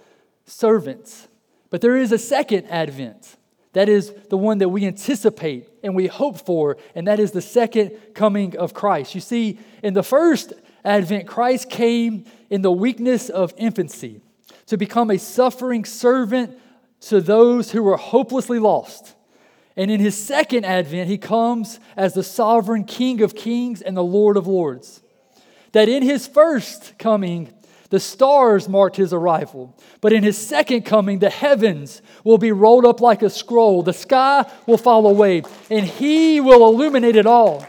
servant. 0.43 1.29
But 1.69 1.79
there 1.79 1.95
is 1.95 2.11
a 2.11 2.17
second 2.17 2.65
Advent. 2.65 3.37
That 3.71 3.87
is 3.87 4.11
the 4.29 4.35
one 4.35 4.57
that 4.57 4.67
we 4.67 4.85
anticipate 4.85 5.69
and 5.83 5.95
we 5.95 6.07
hope 6.07 6.45
for, 6.45 6.75
and 6.95 7.07
that 7.07 7.17
is 7.17 7.31
the 7.31 7.41
second 7.41 7.93
coming 8.13 8.57
of 8.57 8.73
Christ. 8.73 9.15
You 9.15 9.21
see, 9.21 9.57
in 9.83 9.93
the 9.93 10.03
first 10.03 10.51
Advent, 10.83 11.27
Christ 11.27 11.69
came 11.69 12.25
in 12.49 12.61
the 12.61 12.73
weakness 12.73 13.29
of 13.29 13.53
infancy 13.55 14.19
to 14.71 14.77
become 14.77 15.11
a 15.11 15.19
suffering 15.19 15.83
servant 15.83 16.57
to 17.01 17.19
those 17.19 17.71
who 17.71 17.83
were 17.83 17.97
hopelessly 17.97 18.57
lost. 18.57 19.15
And 19.75 19.91
in 19.91 19.99
his 19.99 20.15
second 20.15 20.63
advent, 20.63 21.09
he 21.09 21.17
comes 21.17 21.81
as 21.97 22.13
the 22.13 22.23
sovereign 22.23 22.85
King 22.85 23.21
of 23.21 23.35
kings 23.35 23.81
and 23.81 23.97
the 23.97 24.01
Lord 24.01 24.37
of 24.37 24.47
lords. 24.47 25.01
That 25.73 25.89
in 25.89 26.03
his 26.03 26.25
first 26.25 26.97
coming, 26.97 27.53
the 27.89 27.99
stars 27.99 28.69
marked 28.69 28.95
his 28.95 29.11
arrival. 29.11 29.77
But 29.99 30.13
in 30.13 30.23
his 30.23 30.37
second 30.37 30.83
coming, 30.83 31.19
the 31.19 31.29
heavens 31.29 32.01
will 32.23 32.37
be 32.37 32.53
rolled 32.53 32.85
up 32.85 33.01
like 33.01 33.23
a 33.23 33.29
scroll. 33.29 33.83
The 33.83 33.91
sky 33.91 34.49
will 34.67 34.77
fall 34.77 35.05
away, 35.05 35.43
and 35.69 35.85
he 35.85 36.39
will 36.39 36.65
illuminate 36.65 37.17
it 37.17 37.25
all. 37.25 37.67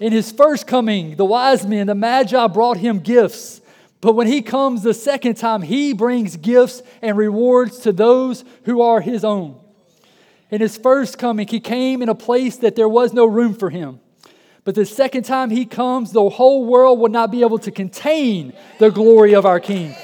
In 0.00 0.12
his 0.14 0.32
first 0.32 0.66
coming, 0.66 1.16
the 1.16 1.26
wise 1.26 1.66
men, 1.66 1.88
the 1.88 1.94
magi, 1.94 2.46
brought 2.46 2.78
him 2.78 3.00
gifts 3.00 3.60
but 4.04 4.16
when 4.16 4.26
he 4.26 4.42
comes 4.42 4.82
the 4.82 4.92
second 4.92 5.36
time, 5.36 5.62
he 5.62 5.94
brings 5.94 6.36
gifts 6.36 6.82
and 7.00 7.16
rewards 7.16 7.78
to 7.78 7.90
those 7.90 8.44
who 8.64 8.82
are 8.82 9.00
his 9.00 9.24
own. 9.24 9.58
In 10.50 10.60
his 10.60 10.76
first 10.76 11.16
coming, 11.16 11.48
he 11.48 11.58
came 11.58 12.02
in 12.02 12.10
a 12.10 12.14
place 12.14 12.58
that 12.58 12.76
there 12.76 12.86
was 12.86 13.14
no 13.14 13.24
room 13.24 13.54
for 13.54 13.70
him. 13.70 14.00
But 14.62 14.74
the 14.74 14.84
second 14.84 15.22
time 15.22 15.48
he 15.48 15.64
comes, 15.64 16.12
the 16.12 16.28
whole 16.28 16.66
world 16.66 16.98
will 16.98 17.08
not 17.08 17.30
be 17.30 17.40
able 17.40 17.58
to 17.60 17.70
contain 17.70 18.52
the 18.78 18.90
glory 18.90 19.34
of 19.34 19.46
our 19.46 19.58
King. 19.58 19.94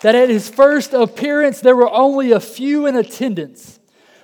that 0.00 0.14
at 0.14 0.30
his 0.30 0.48
first 0.48 0.94
appearance 0.94 1.60
there 1.60 1.76
were 1.76 1.92
only 1.92 2.32
a 2.32 2.40
few 2.40 2.86
in 2.86 2.96
attendance. 2.96 3.78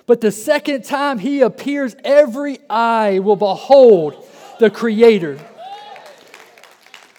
But 0.07 0.21
the 0.21 0.31
second 0.31 0.85
time 0.85 1.19
he 1.19 1.41
appears, 1.41 1.95
every 2.03 2.57
eye 2.67 3.19
will 3.19 3.35
behold 3.35 4.27
the 4.59 4.71
Creator. 4.71 5.37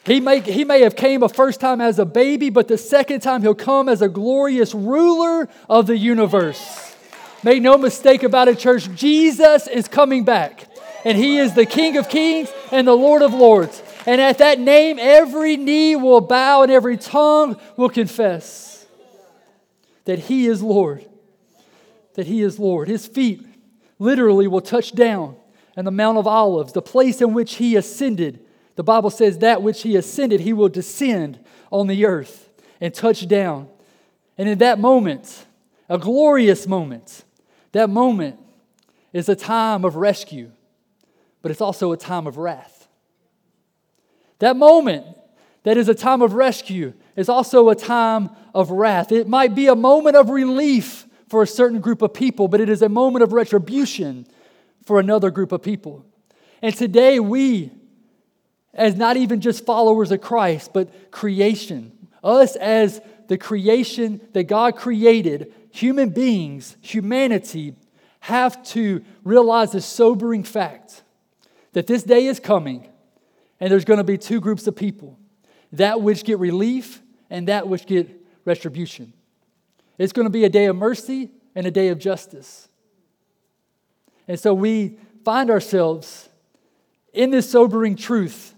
He 0.05 0.19
may, 0.19 0.41
he 0.41 0.65
may 0.65 0.81
have 0.81 0.97
came 0.97 1.23
a 1.23 1.29
first 1.29 1.61
time 1.61 1.81
as 1.81 1.99
a 1.99 2.05
baby, 2.05 2.51
but 2.51 2.67
the 2.67 2.79
second 2.79 3.21
time 3.21 3.43
he'll 3.43 3.55
come 3.55 3.89
as 3.89 4.03
a 4.03 4.09
glorious 4.09 4.75
ruler 4.75 5.49
of 5.69 5.87
the 5.87 5.97
universe. 5.97 6.97
Make 7.45 7.63
no 7.63 7.79
mistake 7.79 8.23
about 8.23 8.49
it, 8.49 8.59
church. 8.59 8.93
Jesus 8.95 9.69
is 9.69 9.87
coming 9.87 10.25
back, 10.25 10.67
and 11.05 11.17
he 11.17 11.39
is 11.39 11.55
the 11.55 11.67
King 11.67 11.97
of 11.97 12.09
kings 12.09 12.53
and 12.73 12.87
the 12.87 12.97
Lord 12.97 13.23
of 13.23 13.33
lords. 13.33 13.81
And 14.07 14.21
at 14.21 14.39
that 14.39 14.59
name, 14.59 14.99
every 15.01 15.57
knee 15.57 15.95
will 15.95 16.21
bow 16.21 16.63
and 16.63 16.73
every 16.73 16.97
tongue 16.97 17.57
will 17.77 17.89
confess 17.89 18.85
that 20.05 20.19
he 20.19 20.47
is 20.47 20.63
Lord. 20.63 21.07
That 22.15 22.27
he 22.27 22.43
is 22.43 22.59
Lord. 22.59 22.89
His 22.89 23.07
feet 23.07 23.47
literally 24.01 24.49
will 24.49 24.61
touch 24.61 24.93
down 24.93 25.37
on 25.77 25.85
the 25.85 25.93
Mount 25.93 26.19
of 26.19 26.27
Olives, 26.27 26.73
the 26.73 26.83
place 26.83 27.21
in 27.21 27.33
which 27.33 27.55
he 27.55 27.77
ascended 27.77 28.45
the 28.75 28.83
Bible 28.83 29.11
says 29.11 29.39
that 29.39 29.63
which 29.63 29.83
he 29.83 29.97
ascended, 29.97 30.41
he 30.41 30.53
will 30.53 30.69
descend 30.69 31.39
on 31.71 31.87
the 31.87 32.07
earth 32.07 32.51
and 32.81 32.93
touch 32.93 33.29
down. 33.29 33.69
And 34.39 34.49
in 34.49 34.59
that 34.59 34.79
moment, 34.79 35.47
a 35.89 35.99
glorious 35.99 36.67
moment, 36.67 37.25
that 37.73 37.91
moment 37.91 38.39
is 39.13 39.29
a 39.29 39.37
time 39.37 39.85
of 39.85 39.97
rescue, 39.97 40.51
but 41.43 41.51
it's 41.51 41.61
also 41.61 41.93
a 41.93 41.97
time 41.97 42.27
of 42.27 42.39
wrath. 42.39 42.89
That 44.39 44.57
moment 44.57 45.07
that 45.65 45.77
is 45.77 45.89
a 45.89 45.95
time 45.95 46.23
of 46.23 46.35
rescue 46.35 46.95
is 47.15 47.29
also 47.29 47.69
a 47.69 47.77
time 47.77 48.31
of 48.55 48.71
wrath. 48.71 49.13
It 49.13 49.29
might 49.29 49.55
be 49.55 49.69
a 49.69 49.77
moment 49.77 50.17
of 50.17 50.31
relief 50.31 51.07
for 51.29 51.43
a 51.43 51.47
certain 51.47 51.81
group 51.81 52.03
of 52.03 52.13
people, 52.13 52.49
but 52.49 52.61
it 52.61 52.69
is 52.69 52.83
a 52.83 52.89
moment 52.89 53.23
of 53.23 53.33
retribution 53.33 54.27
for 54.85 54.99
another 54.99 55.31
group 55.31 55.53
of 55.53 55.63
people. 55.63 56.05
And 56.61 56.75
today 56.75 57.21
we 57.21 57.71
as 58.75 58.97
not 58.97 59.17
even 59.17 59.41
just 59.41 59.67
followers 59.67 60.11
of 60.11 60.21
Christ, 60.21 60.73
but 60.73 61.11
creation. 61.11 61.93
Us 62.25 62.57
as 62.57 63.01
the 63.29 63.39
creation 63.39 64.21
that 64.33 64.45
God 64.45 64.77
created, 64.77 65.53
human 65.71 66.11
beings, 66.11 66.77
humanity, 66.81 67.75
have 68.21 68.63
to 68.63 69.05
realize 69.25 69.73
the 69.73 69.81
sobering 69.81 70.45
fact 70.45 71.03
that 71.73 71.87
this 71.87 72.03
day 72.03 72.27
is 72.27 72.39
coming 72.39 72.89
and 73.59 73.71
there's 73.71 73.85
going 73.85 73.99
to 73.99 74.05
be 74.05 74.19
two 74.19 74.41
groups 74.41 74.67
of 74.67 74.77
people 74.77 75.19
that 75.73 76.01
which 76.01 76.25
get 76.25 76.39
relief 76.39 77.03
and 77.31 77.49
that 77.49 77.67
which 77.67 77.87
get 77.87 78.09
retribution. 78.45 79.13
It's 79.99 80.13
going 80.13 80.27
to 80.27 80.31
be 80.31 80.45
a 80.45 80.49
day 80.49 80.67
of 80.67 80.77
mercy 80.77 81.31
and 81.55 81.67
a 81.67 81.71
day 81.71 81.89
of 81.89 81.99
justice. 81.99 82.69
And 84.29 84.39
so 84.39 84.55
we 84.55 84.99
find 85.25 85.51
ourselves 85.51 86.29
in 87.13 87.31
this 87.31 87.51
sobering 87.51 87.97
truth 87.97 88.52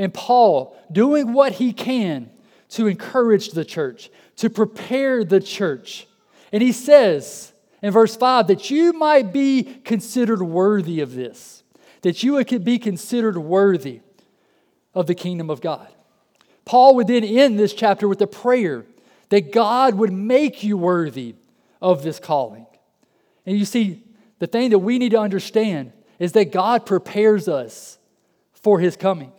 and 0.00 0.14
Paul 0.14 0.74
doing 0.90 1.34
what 1.34 1.52
he 1.52 1.74
can 1.74 2.30
to 2.70 2.86
encourage 2.86 3.50
the 3.50 3.66
church, 3.66 4.08
to 4.36 4.48
prepare 4.48 5.24
the 5.24 5.40
church. 5.40 6.06
And 6.52 6.62
he 6.62 6.72
says 6.72 7.52
in 7.82 7.92
verse 7.92 8.16
5 8.16 8.46
that 8.46 8.70
you 8.70 8.94
might 8.94 9.30
be 9.30 9.62
considered 9.84 10.40
worthy 10.40 11.00
of 11.00 11.14
this, 11.14 11.62
that 12.00 12.22
you 12.22 12.42
could 12.46 12.64
be 12.64 12.78
considered 12.78 13.36
worthy 13.36 14.00
of 14.94 15.06
the 15.06 15.14
kingdom 15.14 15.50
of 15.50 15.60
God. 15.60 15.88
Paul 16.64 16.94
would 16.94 17.06
then 17.06 17.22
end 17.22 17.58
this 17.58 17.74
chapter 17.74 18.08
with 18.08 18.22
a 18.22 18.26
prayer 18.26 18.86
that 19.28 19.52
God 19.52 19.96
would 19.96 20.14
make 20.14 20.64
you 20.64 20.78
worthy 20.78 21.34
of 21.82 22.02
this 22.02 22.18
calling. 22.18 22.66
And 23.44 23.58
you 23.58 23.66
see, 23.66 24.02
the 24.38 24.46
thing 24.46 24.70
that 24.70 24.78
we 24.78 24.98
need 24.98 25.10
to 25.10 25.20
understand 25.20 25.92
is 26.18 26.32
that 26.32 26.52
God 26.52 26.86
prepares 26.86 27.48
us 27.48 27.98
for 28.54 28.80
his 28.80 28.96
coming. 28.96 29.32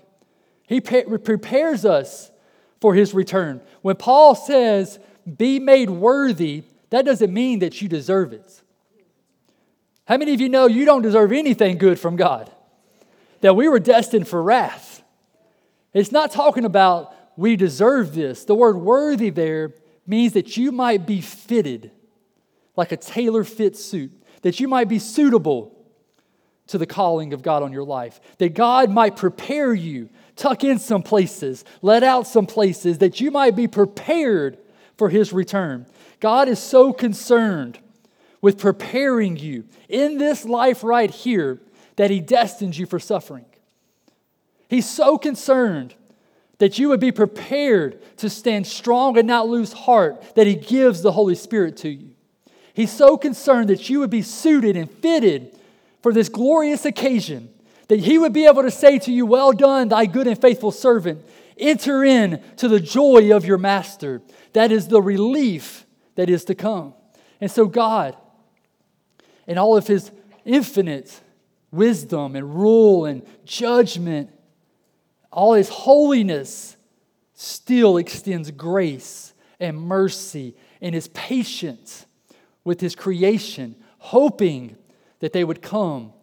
He 0.71 0.79
prepares 0.79 1.83
us 1.83 2.31
for 2.79 2.95
his 2.95 3.13
return. 3.13 3.59
When 3.81 3.97
Paul 3.97 4.35
says, 4.35 4.99
be 5.37 5.59
made 5.59 5.89
worthy, 5.89 6.63
that 6.91 7.03
doesn't 7.03 7.33
mean 7.33 7.59
that 7.59 7.81
you 7.81 7.89
deserve 7.89 8.31
it. 8.31 8.61
How 10.05 10.15
many 10.15 10.33
of 10.33 10.39
you 10.39 10.47
know 10.47 10.67
you 10.67 10.85
don't 10.85 11.01
deserve 11.01 11.33
anything 11.33 11.77
good 11.77 11.99
from 11.99 12.15
God? 12.15 12.49
That 13.41 13.57
we 13.57 13.67
were 13.67 13.81
destined 13.81 14.29
for 14.29 14.41
wrath. 14.41 15.03
It's 15.93 16.13
not 16.13 16.31
talking 16.31 16.63
about 16.63 17.13
we 17.35 17.57
deserve 17.57 18.15
this. 18.15 18.45
The 18.45 18.55
word 18.55 18.77
worthy 18.77 19.29
there 19.29 19.73
means 20.07 20.31
that 20.33 20.55
you 20.55 20.71
might 20.71 21.05
be 21.05 21.19
fitted 21.19 21.91
like 22.77 22.93
a 22.93 22.97
tailor 22.97 23.43
fit 23.43 23.75
suit, 23.75 24.13
that 24.43 24.61
you 24.61 24.69
might 24.69 24.87
be 24.87 24.99
suitable 24.99 25.77
to 26.67 26.77
the 26.77 26.85
calling 26.85 27.33
of 27.33 27.41
God 27.41 27.61
on 27.61 27.73
your 27.73 27.83
life, 27.83 28.21
that 28.37 28.53
God 28.53 28.89
might 28.89 29.17
prepare 29.17 29.73
you 29.73 30.07
tuck 30.41 30.63
in 30.63 30.79
some 30.79 31.03
places, 31.03 31.63
let 31.83 32.01
out 32.01 32.25
some 32.25 32.48
places 32.48 32.98
that 32.98 33.21
you 33.21 33.29
might 33.29 33.55
be 33.55 33.67
prepared 33.67 34.57
for 34.98 35.10
his 35.10 35.31
return. 35.31 35.86
God 36.19 36.50
is 36.50 36.57
so 36.57 36.91
concerned 36.91 37.77
with 38.41 38.57
preparing 38.57 39.38
you 39.38 39.65
in 39.88 40.17
this 40.17 40.43
life 40.43 40.83
right 40.83 41.12
here 41.12 41.62
that 41.95 42.10
he 42.10 42.19
destines 42.19 42.79
you 42.79 42.88
for 42.88 43.00
suffering. 43.00 43.45
He's 44.67 44.89
so 44.89 45.19
concerned 45.19 45.93
that 46.57 46.79
you 46.79 46.89
would 46.89 47.00
be 47.00 47.12
prepared 47.12 48.01
to 48.17 48.29
stand 48.29 48.65
strong 48.65 49.17
and 49.19 49.27
not 49.27 49.48
lose 49.48 49.74
heart 49.74 50.36
that 50.36 50.48
he 50.48 50.55
gives 50.55 51.03
the 51.03 51.12
Holy 51.12 51.36
Spirit 51.36 51.77
to 51.77 51.89
you. 51.89 52.12
He's 52.74 52.91
so 52.91 53.15
concerned 53.15 53.69
that 53.69 53.89
you 53.89 54.00
would 54.00 54.10
be 54.10 54.24
suited 54.24 54.75
and 54.75 54.89
fitted 54.89 55.55
for 56.01 56.12
this 56.12 56.29
glorious 56.29 56.86
occasion 56.86 57.50
that 57.91 58.00
he 58.00 58.17
would 58.17 58.31
be 58.31 58.45
able 58.45 58.62
to 58.62 58.71
say 58.71 58.98
to 59.00 59.12
you, 59.12 59.25
Well 59.25 59.51
done, 59.51 59.89
thy 59.89 60.05
good 60.05 60.25
and 60.25 60.39
faithful 60.39 60.71
servant. 60.71 61.25
Enter 61.57 62.05
in 62.05 62.41
to 62.55 62.69
the 62.69 62.79
joy 62.79 63.36
of 63.36 63.43
your 63.43 63.57
master. 63.57 64.21
That 64.53 64.71
is 64.71 64.88
the 64.88 65.01
relief 65.01 65.86
that 66.15 66.29
is 66.29 66.45
to 66.45 66.55
come. 66.55 66.93
And 67.41 67.51
so, 67.51 67.65
God, 67.65 68.15
in 69.45 69.57
all 69.57 69.75
of 69.75 69.88
his 69.88 70.10
infinite 70.45 71.19
wisdom 71.69 72.38
and 72.38 72.55
rule 72.55 73.03
and 73.03 73.24
judgment, 73.43 74.29
all 75.29 75.51
his 75.51 75.67
holiness, 75.67 76.77
still 77.33 77.98
extends 77.98 78.51
grace 78.51 79.33
and 79.60 79.77
mercy 79.77 80.55
and 80.79 80.95
is 80.95 81.10
patient 81.10 82.05
with 82.63 82.79
his 82.79 82.95
creation, 82.95 83.75
hoping 83.98 84.77
that 85.19 85.33
they 85.33 85.43
would 85.43 85.62
come 85.62 86.13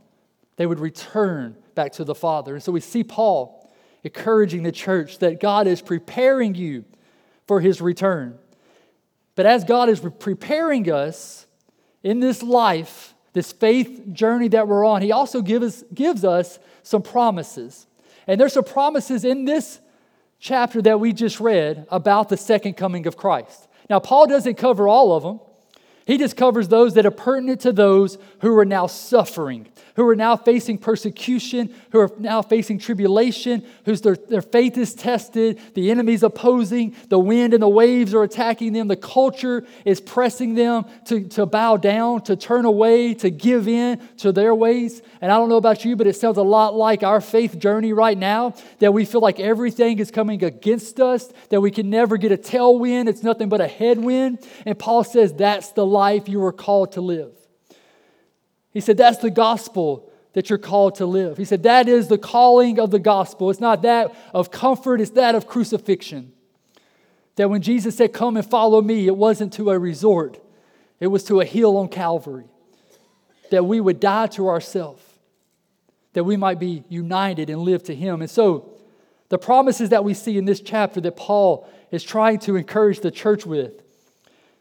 they 0.58 0.66
would 0.66 0.80
return 0.80 1.56
back 1.74 1.92
to 1.92 2.04
the 2.04 2.14
Father. 2.14 2.52
And 2.52 2.62
so 2.62 2.72
we 2.72 2.80
see 2.80 3.04
Paul 3.04 3.72
encouraging 4.02 4.64
the 4.64 4.72
church 4.72 5.18
that 5.20 5.40
God 5.40 5.66
is 5.68 5.80
preparing 5.80 6.54
you 6.54 6.84
for 7.46 7.60
his 7.60 7.80
return. 7.80 8.36
But 9.36 9.46
as 9.46 9.62
God 9.62 9.88
is 9.88 10.00
preparing 10.00 10.90
us 10.90 11.46
in 12.02 12.18
this 12.18 12.42
life, 12.42 13.14
this 13.32 13.52
faith 13.52 14.12
journey 14.12 14.48
that 14.48 14.66
we're 14.66 14.84
on, 14.84 15.00
he 15.00 15.12
also 15.12 15.42
gives, 15.42 15.84
gives 15.94 16.24
us 16.24 16.58
some 16.82 17.02
promises. 17.02 17.86
And 18.26 18.40
there's 18.40 18.52
some 18.52 18.64
promises 18.64 19.24
in 19.24 19.44
this 19.44 19.80
chapter 20.40 20.82
that 20.82 20.98
we 20.98 21.12
just 21.12 21.38
read 21.38 21.86
about 21.88 22.28
the 22.28 22.36
second 22.36 22.74
coming 22.74 23.06
of 23.06 23.16
Christ. 23.16 23.68
Now, 23.88 24.00
Paul 24.00 24.26
doesn't 24.26 24.56
cover 24.56 24.88
all 24.88 25.14
of 25.14 25.22
them. 25.22 25.38
He 26.08 26.16
just 26.16 26.38
covers 26.38 26.68
those 26.68 26.94
that 26.94 27.04
are 27.04 27.10
pertinent 27.10 27.60
to 27.60 27.70
those 27.70 28.16
who 28.40 28.56
are 28.58 28.64
now 28.64 28.86
suffering, 28.86 29.68
who 29.94 30.08
are 30.08 30.16
now 30.16 30.36
facing 30.36 30.78
persecution, 30.78 31.74
who 31.92 32.00
are 32.00 32.10
now 32.18 32.40
facing 32.40 32.78
tribulation, 32.78 33.62
whose 33.84 34.00
their, 34.00 34.16
their 34.16 34.40
faith 34.40 34.78
is 34.78 34.94
tested, 34.94 35.60
the 35.74 35.90
enemy's 35.90 36.22
opposing, 36.22 36.96
the 37.10 37.18
wind 37.18 37.52
and 37.52 37.62
the 37.62 37.68
waves 37.68 38.14
are 38.14 38.22
attacking 38.22 38.72
them, 38.72 38.88
the 38.88 38.96
culture 38.96 39.66
is 39.84 40.00
pressing 40.00 40.54
them 40.54 40.86
to, 41.04 41.28
to 41.28 41.44
bow 41.44 41.76
down, 41.76 42.22
to 42.22 42.36
turn 42.36 42.64
away, 42.64 43.12
to 43.12 43.28
give 43.28 43.68
in 43.68 44.00
to 44.16 44.32
their 44.32 44.54
ways. 44.54 45.02
And 45.20 45.30
I 45.30 45.36
don't 45.36 45.50
know 45.50 45.56
about 45.56 45.84
you, 45.84 45.94
but 45.94 46.06
it 46.06 46.16
sounds 46.16 46.38
a 46.38 46.42
lot 46.42 46.74
like 46.74 47.02
our 47.02 47.20
faith 47.20 47.58
journey 47.58 47.92
right 47.92 48.16
now 48.16 48.54
that 48.78 48.94
we 48.94 49.04
feel 49.04 49.20
like 49.20 49.40
everything 49.40 49.98
is 49.98 50.10
coming 50.10 50.42
against 50.42 51.00
us, 51.00 51.30
that 51.50 51.60
we 51.60 51.70
can 51.70 51.90
never 51.90 52.16
get 52.16 52.32
a 52.32 52.38
tailwind, 52.38 53.10
it's 53.10 53.22
nothing 53.22 53.50
but 53.50 53.60
a 53.60 53.68
headwind. 53.68 54.38
And 54.64 54.78
Paul 54.78 55.04
says 55.04 55.34
that's 55.34 55.72
the 55.72 55.84
life 55.98 56.28
you 56.28 56.40
were 56.40 56.52
called 56.52 56.92
to 56.92 57.00
live. 57.00 57.32
He 58.72 58.80
said, 58.80 58.96
That's 58.96 59.18
the 59.18 59.30
gospel 59.30 60.10
that 60.34 60.48
you're 60.48 60.58
called 60.58 60.94
to 60.96 61.06
live. 61.06 61.36
He 61.36 61.44
said, 61.44 61.62
That 61.64 61.88
is 61.88 62.08
the 62.08 62.18
calling 62.18 62.78
of 62.78 62.90
the 62.90 62.98
gospel. 62.98 63.50
It's 63.50 63.60
not 63.60 63.82
that 63.82 64.14
of 64.32 64.50
comfort, 64.50 65.00
it's 65.00 65.12
that 65.12 65.34
of 65.34 65.46
crucifixion. 65.46 66.32
That 67.36 67.50
when 67.50 67.62
Jesus 67.62 67.96
said, 67.96 68.12
Come 68.12 68.36
and 68.36 68.48
follow 68.48 68.80
me, 68.80 69.06
it 69.06 69.16
wasn't 69.16 69.52
to 69.54 69.70
a 69.70 69.78
resort, 69.78 70.40
it 71.00 71.08
was 71.08 71.24
to 71.24 71.40
a 71.40 71.44
hill 71.44 71.76
on 71.76 71.88
Calvary. 71.88 72.46
That 73.50 73.64
we 73.64 73.80
would 73.80 73.98
die 73.98 74.28
to 74.28 74.48
ourselves, 74.48 75.02
that 76.12 76.24
we 76.24 76.36
might 76.36 76.60
be 76.60 76.84
united 76.88 77.50
and 77.50 77.60
live 77.62 77.82
to 77.84 77.94
Him. 77.94 78.20
And 78.20 78.30
so, 78.30 78.74
The 79.30 79.38
promises 79.38 79.88
that 79.90 80.04
we 80.04 80.14
see 80.14 80.38
in 80.38 80.44
this 80.44 80.60
chapter 80.60 81.00
that 81.00 81.16
Paul 81.16 81.68
is 81.90 82.02
trying 82.02 82.38
to 82.40 82.56
encourage 82.56 83.00
the 83.00 83.10
church 83.10 83.44
with. 83.44 83.82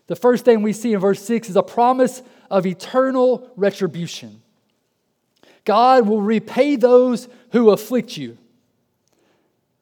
The 0.08 0.16
first 0.16 0.46
thing 0.46 0.62
we 0.62 0.74
see 0.74 0.94
in 0.94 1.00
verse 1.00 1.22
6 1.24 1.50
is 1.50 1.56
a 1.56 1.64
promise 1.64 2.22
of 2.50 2.66
eternal 2.66 3.52
retribution. 3.56 4.42
God 5.66 6.08
will 6.08 6.22
repay 6.22 6.78
those 6.78 7.28
who 7.52 7.72
afflict 7.72 8.16
you. 8.16 8.38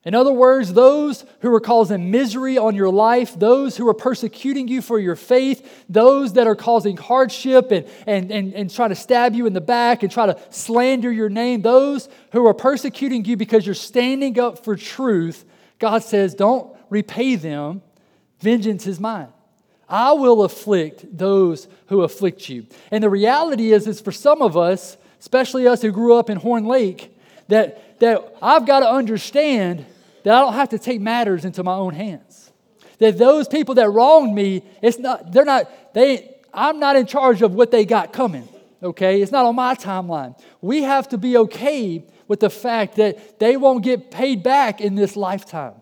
In 0.04 0.14
other 0.14 0.32
words, 0.32 0.72
those 0.74 1.26
who 1.40 1.52
are 1.54 1.60
causing 1.60 2.12
misery 2.12 2.60
on 2.60 2.76
your 2.76 2.92
life, 2.92 3.38
those 3.40 3.76
who 3.76 3.88
are 3.88 3.94
persecuting 3.94 4.68
you 4.68 4.84
for 4.84 5.00
your 5.00 5.16
faith, 5.16 5.86
those 5.90 6.34
that 6.34 6.46
are 6.46 6.56
causing 6.56 6.96
hardship 6.96 7.72
and, 7.72 7.88
and, 8.06 8.32
and, 8.32 8.54
and 8.54 8.74
trying 8.74 8.90
to 8.90 8.96
stab 8.96 9.34
you 9.34 9.48
in 9.48 9.54
the 9.54 9.62
back 9.62 10.04
and 10.04 10.12
try 10.12 10.28
to 10.28 10.40
slander 10.52 11.12
your 11.12 11.30
name, 11.30 11.64
those 11.64 12.08
who 12.34 12.46
are 12.46 12.54
persecuting 12.54 13.26
you 13.26 13.36
because 13.36 13.66
you're 13.66 13.74
standing 13.74 14.40
up 14.40 14.64
for 14.64 14.76
truth, 14.76 15.44
God 15.80 16.04
says, 16.04 16.36
don't 16.36 16.76
repay 16.92 17.36
them. 17.36 17.82
Vengeance 18.40 18.86
is 18.86 19.00
mine. 19.00 19.30
I 19.88 20.14
will 20.14 20.44
afflict 20.44 21.18
those 21.18 21.68
who 21.88 22.02
afflict 22.02 22.50
you. 22.50 22.66
And 22.92 23.04
the 23.04 23.10
reality 23.10 23.72
is, 23.72 23.88
is 23.88 24.02
for 24.02 24.12
some 24.12 24.42
of 24.42 24.58
us, 24.58 24.98
especially 25.20 25.68
us 25.68 25.82
who 25.82 25.92
grew 25.92 26.16
up 26.16 26.30
in 26.30 26.38
Horn 26.38 26.66
Lake, 26.66 27.16
that, 27.48 28.00
that 28.00 28.36
I've 28.42 28.66
got 28.66 28.80
to 28.80 28.90
understand 28.90 29.86
that 30.24 30.34
I 30.34 30.40
don't 30.40 30.54
have 30.54 30.70
to 30.70 30.80
take 30.80 31.02
matters 31.02 31.46
into 31.46 31.64
my 31.64 31.76
own 31.76 31.94
hands. 31.94 32.52
That 32.98 33.18
those 33.18 33.48
people 33.48 33.76
that 33.76 33.90
wronged 33.90 34.34
me, 34.34 34.64
it's 34.82 34.98
not, 34.98 35.32
they're 35.32 35.46
not, 35.46 35.94
they, 35.94 36.36
I'm 36.54 36.80
not 36.80 36.96
in 36.96 37.06
charge 37.06 37.42
of 37.42 37.54
what 37.54 37.70
they 37.70 37.86
got 37.86 38.14
coming, 38.14 38.48
okay? 38.82 39.22
It's 39.22 39.32
not 39.32 39.46
on 39.46 39.56
my 39.56 39.76
timeline. 39.76 40.40
We 40.62 40.84
have 40.84 41.10
to 41.10 41.18
be 41.18 41.38
okay 41.38 42.06
with 42.28 42.40
the 42.40 42.50
fact 42.50 42.96
that 42.96 43.40
they 43.40 43.58
won't 43.58 43.84
get 43.84 44.10
paid 44.10 44.42
back 44.42 44.82
in 44.82 44.96
this 44.96 45.16
lifetime. 45.16 45.76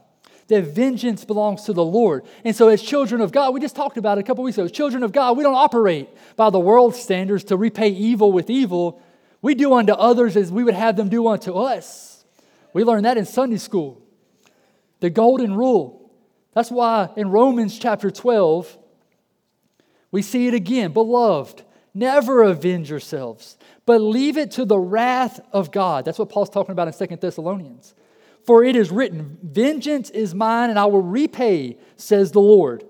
That 0.48 0.64
vengeance 0.66 1.24
belongs 1.24 1.64
to 1.64 1.74
the 1.74 1.84
Lord. 1.84 2.24
And 2.44 2.56
so, 2.56 2.68
as 2.68 2.82
children 2.82 3.22
of 3.22 3.32
God, 3.32 3.54
we 3.54 3.62
just 3.62 3.76
talked 3.76 3.98
about 3.98 4.18
it 4.18 4.22
a 4.22 4.24
couple 4.24 4.44
weeks 4.44 4.58
ago. 4.58 4.66
As 4.66 4.72
children 4.72 5.04
of 5.04 5.12
God, 5.12 5.38
we 5.38 5.44
don't 5.44 5.56
operate 5.56 6.10
by 6.36 6.50
the 6.50 6.60
world's 6.60 7.00
standards 7.00 7.46
to 7.46 7.58
repay 7.58 7.90
evil 7.90 8.32
with 8.32 8.50
evil. 8.50 9.02
We 9.42 9.56
do 9.56 9.74
unto 9.74 9.94
others 9.94 10.36
as 10.36 10.52
we 10.52 10.64
would 10.64 10.74
have 10.74 10.96
them 10.96 11.10
do 11.10 11.28
unto 11.28 11.54
us. 11.54 12.26
We 12.74 12.84
learned 12.84 13.06
that 13.06 13.18
in 13.18 13.26
Sunday 13.26 13.58
school 13.58 14.02
the 15.04 15.10
golden 15.10 15.54
rule. 15.54 16.10
That's 16.54 16.72
why 16.72 17.10
in 17.18 17.30
Romans 17.30 17.78
chapter 17.78 18.10
12, 18.10 18.78
we 20.12 20.22
see 20.22 20.48
it 20.48 20.54
again. 20.54 20.94
Beloved, 20.94 21.64
never 21.94 22.44
avenge 22.44 22.90
yourselves, 22.90 23.58
but 23.86 24.00
leave 24.00 24.38
it 24.38 24.52
to 24.52 24.64
the 24.64 24.80
wrath 24.80 25.42
of 25.52 25.72
God. 25.72 26.06
That's 26.06 26.18
what 26.18 26.30
Paul's 26.30 26.50
talking 26.50 26.72
about 26.72 26.88
in 26.88 26.94
Second 26.94 27.20
Thessalonians. 27.20 27.94
For 28.46 28.64
it 28.64 28.76
is 28.76 28.92
written, 28.92 29.38
Vengeance 29.42 30.10
is 30.10 30.36
mine, 30.36 30.70
and 30.70 30.78
I 30.78 30.86
will 30.86 31.02
repay, 31.02 31.78
says 31.96 32.32
the 32.32 32.42
Lord. 32.42 32.84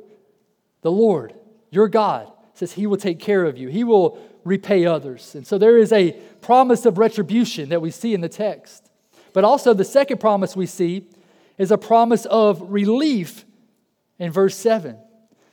The 0.81 0.91
Lord, 0.91 1.33
your 1.69 1.87
God, 1.87 2.31
says 2.53 2.73
he 2.73 2.87
will 2.87 2.97
take 2.97 3.19
care 3.19 3.45
of 3.45 3.57
you, 3.57 3.69
he 3.69 3.83
will 3.83 4.19
repay 4.43 4.85
others. 4.85 5.35
And 5.35 5.47
so 5.47 5.57
there 5.57 5.77
is 5.77 5.93
a 5.93 6.11
promise 6.41 6.85
of 6.85 6.97
retribution 6.97 7.69
that 7.69 7.81
we 7.81 7.91
see 7.91 8.13
in 8.13 8.21
the 8.21 8.29
text. 8.29 8.89
But 9.31 9.43
also, 9.43 9.73
the 9.73 9.85
second 9.85 10.19
promise 10.19 10.55
we 10.55 10.65
see 10.65 11.07
is 11.57 11.71
a 11.71 11.77
promise 11.77 12.25
of 12.25 12.61
relief 12.71 13.45
in 14.19 14.31
verse 14.31 14.55
7 14.57 14.97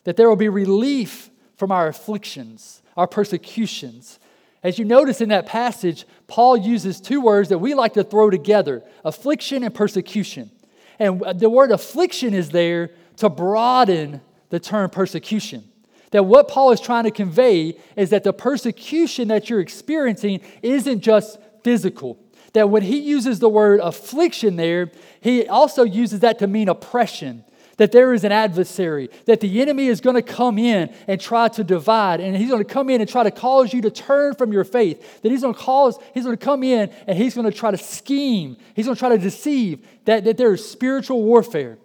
that 0.04 0.16
there 0.16 0.28
will 0.28 0.36
be 0.36 0.48
relief 0.48 1.30
from 1.56 1.70
our 1.70 1.88
afflictions, 1.88 2.82
our 2.96 3.06
persecutions. 3.06 4.18
As 4.62 4.78
you 4.78 4.84
notice 4.84 5.20
in 5.20 5.30
that 5.30 5.46
passage, 5.46 6.06
Paul 6.26 6.56
uses 6.56 7.00
two 7.00 7.20
words 7.20 7.48
that 7.48 7.58
we 7.58 7.74
like 7.74 7.94
to 7.94 8.04
throw 8.04 8.28
together 8.28 8.82
affliction 9.04 9.64
and 9.64 9.74
persecution. 9.74 10.50
And 10.98 11.22
the 11.34 11.48
word 11.48 11.70
affliction 11.70 12.34
is 12.34 12.50
there 12.50 12.90
to 13.16 13.30
broaden 13.30 14.20
the 14.50 14.60
term 14.60 14.90
persecution. 14.90 15.64
That 16.10 16.24
what 16.24 16.48
Paul 16.48 16.72
is 16.72 16.80
trying 16.80 17.04
to 17.04 17.10
convey 17.10 17.78
is 17.96 18.10
that 18.10 18.24
the 18.24 18.32
persecution 18.32 19.28
that 19.28 19.48
you're 19.48 19.60
experiencing 19.60 20.40
isn't 20.62 21.00
just 21.00 21.38
physical, 21.62 22.18
that 22.52 22.68
when 22.68 22.82
he 22.82 22.98
uses 22.98 23.38
the 23.38 23.48
word 23.48 23.80
affliction 23.80 24.56
there, 24.56 24.90
he 25.20 25.46
also 25.46 25.84
uses 25.84 26.20
that 26.20 26.38
to 26.40 26.46
mean 26.46 26.68
oppression. 26.68 27.44
That 27.80 27.92
there 27.92 28.12
is 28.12 28.24
an 28.24 28.30
adversary, 28.30 29.08
that 29.24 29.40
the 29.40 29.62
enemy 29.62 29.86
is 29.86 30.02
going 30.02 30.16
to 30.16 30.20
come 30.20 30.58
in 30.58 30.92
and 31.08 31.18
try 31.18 31.48
to 31.48 31.64
divide, 31.64 32.20
and 32.20 32.36
he's 32.36 32.50
going 32.50 32.62
to 32.62 32.70
come 32.70 32.90
in 32.90 33.00
and 33.00 33.08
try 33.08 33.22
to 33.22 33.30
cause 33.30 33.72
you 33.72 33.80
to 33.80 33.90
turn 33.90 34.34
from 34.34 34.52
your 34.52 34.64
faith. 34.64 35.22
That 35.22 35.32
he's 35.32 35.40
going 35.40 35.54
to 35.54 35.60
cause, 35.60 35.98
he's 36.12 36.24
going 36.24 36.36
to 36.36 36.44
come 36.44 36.62
in 36.62 36.90
and 37.06 37.16
he's 37.16 37.34
going 37.34 37.50
to 37.50 37.56
try 37.56 37.70
to 37.70 37.78
scheme, 37.78 38.58
he's 38.74 38.84
going 38.84 38.96
to 38.96 38.98
try 38.98 39.08
to 39.08 39.16
deceive, 39.16 39.88
that, 40.04 40.24
that 40.24 40.36
there 40.36 40.52
is 40.52 40.68
spiritual 40.68 41.24
warfare. 41.24 41.78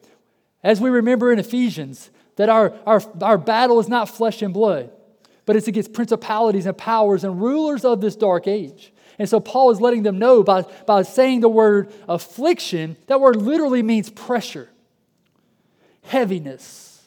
As 0.61 0.81
we 0.81 0.89
remember 0.89 1.31
in 1.31 1.39
Ephesians, 1.39 2.09
that 2.35 2.49
our, 2.49 2.73
our, 2.85 3.01
our 3.21 3.37
battle 3.37 3.79
is 3.79 3.87
not 3.87 4.09
flesh 4.09 4.41
and 4.41 4.53
blood, 4.53 4.91
but 5.45 5.55
it's 5.55 5.69
against 5.69 5.93
principalities 5.93 6.65
and 6.65 6.77
powers 6.77 7.23
and 7.23 7.41
rulers 7.41 7.85
of 7.85 8.01
this 8.01 8.17
dark 8.17 8.47
age. 8.47 8.91
And 9.17 9.29
so 9.29 9.39
Paul 9.39 9.71
is 9.71 9.79
letting 9.79 10.03
them 10.03 10.19
know 10.19 10.43
by, 10.43 10.63
by 10.85 11.03
saying 11.03 11.39
the 11.39 11.47
word 11.47 11.93
affliction, 12.09 12.97
that 13.07 13.21
word 13.21 13.37
literally 13.37 13.81
means 13.81 14.09
pressure, 14.09 14.67
heaviness. 16.05 17.03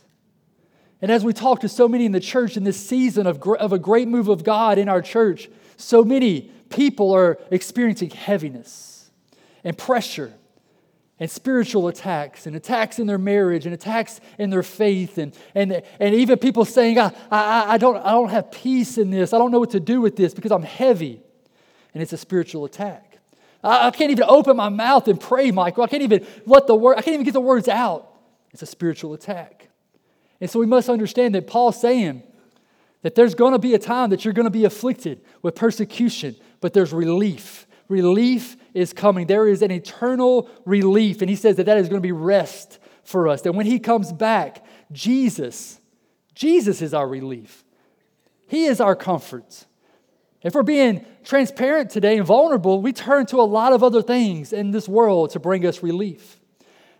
And 1.01 1.11
as 1.11 1.25
we 1.25 1.33
talk 1.33 1.61
to 1.61 1.69
so 1.69 1.89
many 1.89 2.05
in 2.05 2.13
the 2.13 2.21
church 2.21 2.57
in 2.57 2.65
this 2.65 2.77
season 2.77 3.27
of, 3.27 3.43
of 3.43 3.73
a 3.73 3.79
great 3.79 4.09
move 4.09 4.29
of 4.29 4.45
God 4.45 4.79
in 4.79 4.89
our 4.89 5.01
church, 5.01 5.49
so 5.77 6.05
many 6.05 6.51
people 6.71 7.13
are 7.13 7.39
experiencing 7.51 8.11
heaviness 8.11 9.11
and 9.65 9.79
pressure 9.79 10.33
and 11.21 11.31
spiritual 11.31 11.89
attacks 11.89 12.47
and 12.47 12.55
attacks 12.55 12.99
in 12.99 13.07
their 13.07 13.19
marriage 13.19 13.65
and 13.65 13.75
attacks 13.75 14.21
in 14.39 14.51
their 14.51 14.63
faith 14.63 15.19
and, 15.19 15.35
and, 15.55 15.83
and 15.99 16.15
even 16.15 16.39
people 16.39 16.65
saying 16.65 16.99
I, 16.99 17.13
I, 17.31 17.75
I, 17.75 17.79
don't, 17.79 17.97
I 17.97 18.11
don't 18.11 18.29
have 18.29 18.53
peace 18.53 18.99
in 18.99 19.11
this 19.11 19.33
i 19.33 19.39
don't 19.39 19.51
know 19.51 19.59
what 19.59 19.71
to 19.71 19.81
do 19.81 20.01
with 20.01 20.15
this 20.15 20.33
because 20.33 20.53
i'm 20.53 20.63
heavy 20.63 21.21
and 21.95 22.03
it's 22.03 22.13
a 22.13 22.17
spiritual 22.17 22.65
attack. 22.65 23.19
I, 23.63 23.89
I 23.89 23.91
can't 23.91 24.11
even 24.11 24.25
open 24.29 24.57
my 24.57 24.69
mouth 24.69 25.09
and 25.09 25.21
pray, 25.21 25.51
Michael. 25.51 25.83
I 25.83 25.89
can't 25.89 26.03
even 26.03 26.27
let 26.47 26.67
the 26.67 26.75
word, 26.75 26.97
I 26.97 27.03
can't 27.03 27.15
even 27.15 27.25
get 27.25 27.35
the 27.35 27.41
words 27.41 27.69
out. 27.69 28.08
It's 28.53 28.63
a 28.63 28.67
spiritual 28.67 29.15
attack. 29.15 29.69
And 30.41 30.49
so 30.49 30.59
we 30.59 30.67
must 30.67 30.89
understand 30.89 31.35
that 31.35 31.47
Paul's 31.47 31.81
saying 31.81 32.23
that 33.03 33.15
there's 33.15 33.35
going 33.35 33.53
to 33.53 33.59
be 33.59 33.75
a 33.75 33.79
time 33.79 34.11
that 34.11 34.25
you're 34.25 34.35
going 34.35 34.47
to 34.47 34.51
be 34.51 34.65
afflicted 34.65 35.21
with 35.43 35.55
persecution, 35.55 36.37
but 36.61 36.73
there's 36.73 36.93
relief. 36.93 37.67
Relief 37.89 38.57
is 38.75 38.93
coming. 38.93 39.27
There 39.27 39.47
is 39.47 39.63
an 39.63 39.71
eternal 39.71 40.49
relief. 40.65 41.23
And 41.23 41.31
he 41.31 41.37
says 41.37 41.57
that 41.57 41.67
that 41.67 41.79
is 41.79 41.89
going 41.89 42.01
to 42.01 42.07
be 42.07 42.13
rest 42.13 42.79
for 43.03 43.29
us. 43.29 43.43
That 43.43 43.53
when 43.53 43.67
he 43.67 43.79
comes 43.79 44.13
back, 44.13 44.65
Jesus, 44.93 45.81
Jesus 46.35 46.83
is 46.83 46.93
our 46.93 47.09
relief. 47.09 47.65
He 48.47 48.65
is 48.65 48.81
our 48.81 48.97
comfort. 48.97 49.67
If 50.43 50.55
we're 50.55 50.63
being 50.63 51.05
transparent 51.25 51.91
today 51.91 52.17
and 52.17 52.27
vulnerable, 52.27 52.81
we 52.81 52.93
turn 52.93 53.27
to 53.27 53.41
a 53.41 53.43
lot 53.43 53.73
of 53.73 53.83
other 53.83 54.03
things 54.03 54.53
in 54.53 54.71
this 54.71 54.89
world 54.89 55.31
to 55.31 55.41
bring 55.41 55.67
us 55.67 55.83
relief. 55.83 56.41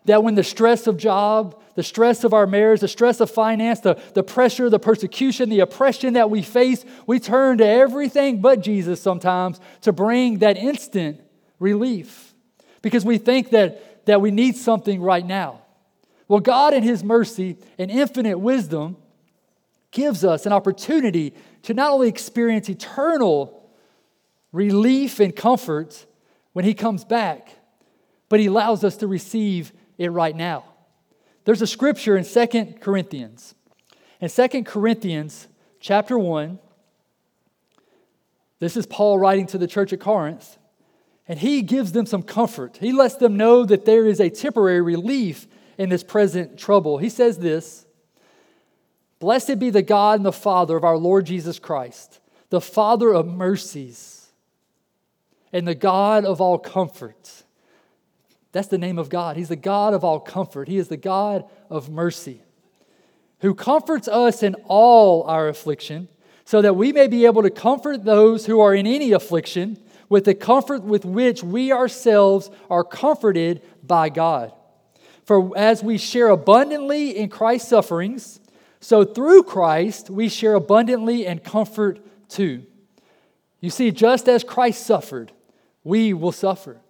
That 0.05 0.23
when 0.23 0.35
the 0.35 0.45
stress 0.45 0.87
of 0.87 0.97
job, 0.97 1.61
the 1.75 1.83
stress 1.83 2.25
of 2.25 2.33
our 2.35 2.47
marriage, 2.47 2.81
the 2.81 2.89
stress 2.89 3.21
of 3.21 3.31
finance, 3.31 3.81
the, 3.81 4.01
the 4.15 4.23
pressure, 4.23 4.71
the 4.71 4.79
persecution, 4.79 5.49
the 5.49 5.61
oppression 5.61 6.15
that 6.15 6.31
we 6.31 6.43
face, 6.43 6.85
we 7.07 7.21
turn 7.21 7.59
to 7.59 7.67
everything 7.67 8.41
but 8.41 8.63
Jesus 8.63 9.01
sometimes 9.01 9.61
to 9.83 9.93
bring 9.93 10.39
that 10.39 10.57
instant 10.57 11.21
relief 11.59 12.35
because 12.83 13.05
we 13.05 13.19
think 13.19 13.51
that, 13.51 14.07
that 14.07 14.21
we 14.21 14.31
need 14.31 14.57
something 14.57 15.01
right 15.01 15.25
now. 15.25 15.61
Well, 16.27 16.41
God, 16.41 16.75
in 16.75 16.83
His 16.83 17.03
mercy 17.05 17.57
and 17.79 17.91
infinite 17.91 18.39
wisdom, 18.39 18.97
gives 19.91 20.25
us 20.25 20.47
an 20.47 20.53
opportunity 20.53 21.35
to 21.63 21.75
not 21.75 21.91
only 21.93 22.09
experience 22.09 22.69
eternal 22.69 23.71
relief 24.53 25.21
and 25.21 25.35
comfort 25.35 26.07
when 26.53 26.65
He 26.65 26.75
comes 26.75 27.05
back, 27.05 27.51
but 28.29 28.41
He 28.41 28.47
allows 28.47 28.85
us 28.85 28.97
to 28.99 29.07
receive 29.07 29.73
it 29.99 30.09
right 30.09 30.35
now. 30.35 30.65
There's 31.45 31.63
a 31.63 31.67
scripture 31.67 32.17
in 32.17 32.25
Second 32.25 32.81
Corinthians. 32.81 33.55
In 34.21 34.29
Second 34.29 34.65
Corinthians 34.65 35.49
chapter 35.81 36.19
1, 36.19 36.59
this 38.61 38.77
is 38.77 38.87
Paul 38.87 39.19
writing 39.19 39.47
to 39.49 39.59
the 39.59 39.67
church 39.67 39.93
at 39.93 40.01
Corinth, 40.01 40.59
and 41.27 41.39
he 41.39 41.63
gives 41.63 41.93
them 41.93 42.07
some 42.07 42.23
comfort. 42.23 42.79
He 42.81 42.93
lets 42.93 43.17
them 43.17 43.37
know 43.37 43.65
that 43.65 43.85
there 43.85 44.07
is 44.07 44.21
a 44.21 44.31
temporary 44.31 44.81
relief 44.81 45.47
in 45.77 45.89
this 45.89 46.03
present 46.03 46.59
trouble. 46.59 46.99
He 46.99 47.09
says 47.09 47.39
this 47.39 47.87
Blessed 49.19 49.59
be 49.59 49.71
the 49.71 49.83
God 49.83 50.19
and 50.19 50.27
the 50.27 50.33
Father 50.33 50.77
of 50.77 50.85
our 50.85 50.97
Lord 50.97 51.27
Jesus 51.27 51.59
Christ, 51.59 52.21
the 52.51 52.61
Father 52.61 53.13
of 53.13 53.27
mercies 53.27 54.19
and 55.53 55.67
the 55.67 55.75
God 55.75 56.25
of 56.25 56.41
all 56.41 56.59
comfort. 56.59 57.45
That's 58.53 58.69
the 58.69 58.79
name 58.79 58.99
of 58.99 59.09
God. 59.09 59.37
He's 59.37 59.49
the 59.49 59.57
God 59.57 59.95
of 59.95 60.05
all 60.05 60.21
comfort. 60.21 60.69
He 60.69 60.79
is 60.79 60.89
the 60.89 60.97
God 60.97 61.45
of 61.69 61.91
mercy, 61.91 62.43
who 63.41 63.55
comforts 63.55 64.09
us 64.09 64.43
in 64.43 64.55
all 64.65 65.25
our 65.25 65.49
affliction, 65.49 66.09
so 66.45 66.63
that 66.63 66.77
we 66.77 66.93
may 66.93 67.09
be 67.09 67.27
able 67.27 67.43
to 67.43 67.51
comfort 67.51 68.05
those 68.05 68.47
who 68.47 68.61
are 68.61 68.75
in 68.75 68.87
any 68.87 69.13
affliction 69.13 69.79
with 70.09 70.25
the 70.25 70.35
comfort 70.35 70.83
with 70.83 71.05
which 71.05 71.45
we 71.45 71.71
ourselves 71.71 72.51
are 72.71 72.85
comforted 72.85 73.63
by 73.83 74.09
God. 74.09 74.53
For 75.25 75.57
as 75.57 75.85
we 75.85 75.99
share 75.99 76.29
abundantly 76.29 77.17
in 77.17 77.29
Christ's 77.29 77.69
sufferings, 77.69 78.41
so 78.81 79.05
through 79.05 79.43
Christ 79.43 80.09
we 80.09 80.31
share 80.31 80.55
abundantly 80.55 81.27
in 81.27 81.41
comfort 81.41 82.01
too. 82.31 82.65
You 83.61 83.69
see, 83.69 83.91
just 83.91 84.29
as 84.29 84.43
Christ 84.43 84.87
suffered, 84.87 85.33
we 85.85 86.15
will 86.15 86.33
suffer. 86.33 86.81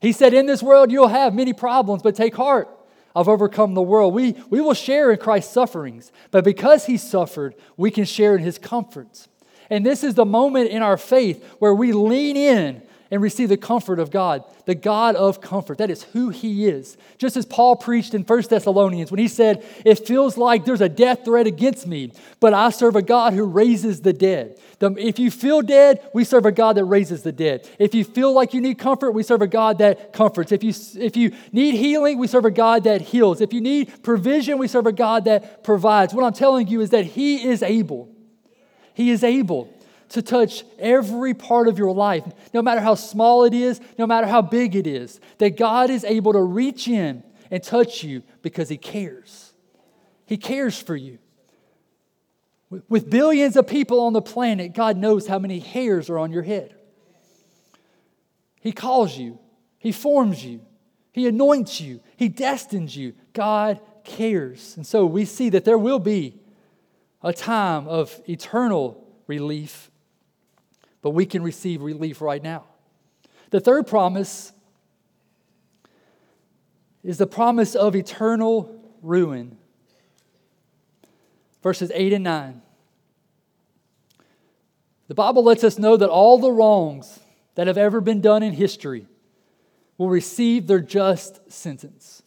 He 0.00 0.12
said, 0.12 0.34
In 0.34 0.46
this 0.46 0.62
world 0.62 0.90
you'll 0.90 1.08
have 1.08 1.34
many 1.34 1.52
problems, 1.52 2.02
but 2.02 2.14
take 2.14 2.34
heart. 2.34 2.68
I've 3.16 3.28
overcome 3.28 3.74
the 3.74 3.82
world. 3.82 4.14
We, 4.14 4.36
we 4.48 4.60
will 4.60 4.74
share 4.74 5.10
in 5.10 5.18
Christ's 5.18 5.52
sufferings, 5.52 6.12
but 6.30 6.44
because 6.44 6.86
he 6.86 6.96
suffered, 6.96 7.54
we 7.76 7.90
can 7.90 8.04
share 8.04 8.36
in 8.36 8.42
his 8.42 8.58
comforts. 8.58 9.28
And 9.70 9.84
this 9.84 10.04
is 10.04 10.14
the 10.14 10.24
moment 10.24 10.70
in 10.70 10.82
our 10.82 10.96
faith 10.96 11.44
where 11.58 11.74
we 11.74 11.92
lean 11.92 12.36
in 12.36 12.82
and 13.10 13.22
receive 13.22 13.48
the 13.48 13.56
comfort 13.56 13.98
of 13.98 14.10
God, 14.10 14.44
the 14.66 14.74
God 14.74 15.16
of 15.16 15.40
comfort. 15.40 15.78
That 15.78 15.90
is 15.90 16.02
who 16.04 16.28
He 16.28 16.66
is. 16.66 16.96
Just 17.16 17.36
as 17.36 17.46
Paul 17.46 17.76
preached 17.76 18.14
in 18.14 18.22
1 18.22 18.42
Thessalonians 18.42 19.10
when 19.10 19.18
he 19.18 19.28
said, 19.28 19.64
It 19.84 20.06
feels 20.06 20.36
like 20.36 20.64
there's 20.64 20.80
a 20.80 20.88
death 20.88 21.24
threat 21.24 21.46
against 21.46 21.86
me, 21.86 22.12
but 22.40 22.52
I 22.52 22.70
serve 22.70 22.96
a 22.96 23.02
God 23.02 23.32
who 23.32 23.44
raises 23.44 24.02
the 24.02 24.12
dead. 24.12 24.58
If 24.80 25.18
you 25.18 25.30
feel 25.30 25.62
dead, 25.62 26.08
we 26.12 26.24
serve 26.24 26.46
a 26.46 26.52
God 26.52 26.76
that 26.76 26.84
raises 26.84 27.22
the 27.22 27.32
dead. 27.32 27.68
If 27.78 27.94
you 27.94 28.04
feel 28.04 28.32
like 28.32 28.52
you 28.52 28.60
need 28.60 28.78
comfort, 28.78 29.12
we 29.12 29.22
serve 29.22 29.42
a 29.42 29.46
God 29.46 29.78
that 29.78 30.12
comforts. 30.12 30.52
If 30.52 30.62
you, 30.62 30.72
if 31.00 31.16
you 31.16 31.32
need 31.52 31.74
healing, 31.74 32.18
we 32.18 32.26
serve 32.26 32.44
a 32.44 32.50
God 32.50 32.84
that 32.84 33.00
heals. 33.00 33.40
If 33.40 33.52
you 33.52 33.60
need 33.60 34.02
provision, 34.02 34.58
we 34.58 34.68
serve 34.68 34.86
a 34.86 34.92
God 34.92 35.24
that 35.24 35.64
provides. 35.64 36.12
What 36.12 36.24
I'm 36.24 36.34
telling 36.34 36.68
you 36.68 36.80
is 36.80 36.90
that 36.90 37.06
He 37.06 37.48
is 37.48 37.62
able. 37.62 38.14
He 38.94 39.10
is 39.10 39.24
able 39.24 39.72
to 40.10 40.22
touch 40.22 40.64
every 40.78 41.34
part 41.34 41.68
of 41.68 41.78
your 41.78 41.92
life, 41.92 42.24
no 42.54 42.62
matter 42.62 42.80
how 42.80 42.94
small 42.94 43.44
it 43.44 43.54
is, 43.54 43.80
no 43.98 44.06
matter 44.06 44.26
how 44.26 44.42
big 44.42 44.74
it 44.74 44.86
is, 44.86 45.20
that 45.38 45.56
God 45.56 45.90
is 45.90 46.04
able 46.04 46.32
to 46.32 46.40
reach 46.40 46.88
in 46.88 47.22
and 47.50 47.62
touch 47.62 48.02
you 48.02 48.22
because 48.42 48.68
He 48.68 48.76
cares. 48.76 49.52
He 50.26 50.36
cares 50.36 50.80
for 50.80 50.96
you. 50.96 51.18
With 52.88 53.08
billions 53.08 53.56
of 53.56 53.66
people 53.66 54.00
on 54.00 54.12
the 54.12 54.20
planet, 54.20 54.74
God 54.74 54.96
knows 54.96 55.26
how 55.26 55.38
many 55.38 55.58
hairs 55.58 56.10
are 56.10 56.18
on 56.18 56.32
your 56.32 56.42
head. 56.42 56.74
He 58.60 58.72
calls 58.72 59.16
you, 59.16 59.38
He 59.78 59.92
forms 59.92 60.44
you, 60.44 60.60
He 61.12 61.26
anoints 61.26 61.80
you, 61.80 62.00
He 62.16 62.28
destines 62.28 62.94
you. 62.96 63.14
God 63.32 63.80
cares. 64.04 64.76
And 64.76 64.86
so 64.86 65.06
we 65.06 65.24
see 65.24 65.48
that 65.50 65.64
there 65.64 65.78
will 65.78 65.98
be 65.98 66.40
a 67.22 67.32
time 67.32 67.88
of 67.88 68.20
eternal 68.28 69.06
relief 69.26 69.90
but 71.02 71.10
we 71.10 71.26
can 71.26 71.42
receive 71.42 71.82
relief 71.82 72.20
right 72.20 72.42
now. 72.42 72.64
The 73.50 73.60
third 73.60 73.86
promise 73.86 74.52
is 77.02 77.18
the 77.18 77.26
promise 77.26 77.74
of 77.74 77.96
eternal 77.96 78.74
ruin. 79.02 79.56
Verses 81.62 81.90
8 81.94 82.12
and 82.12 82.24
9. 82.24 82.62
The 85.08 85.14
Bible 85.14 85.42
lets 85.42 85.64
us 85.64 85.78
know 85.78 85.96
that 85.96 86.10
all 86.10 86.38
the 86.38 86.52
wrongs 86.52 87.18
that 87.54 87.66
have 87.66 87.78
ever 87.78 88.00
been 88.00 88.20
done 88.20 88.42
in 88.42 88.52
history 88.52 89.06
will 89.96 90.10
receive 90.10 90.66
their 90.66 90.80
just 90.80 91.50
sentence. 91.50 92.22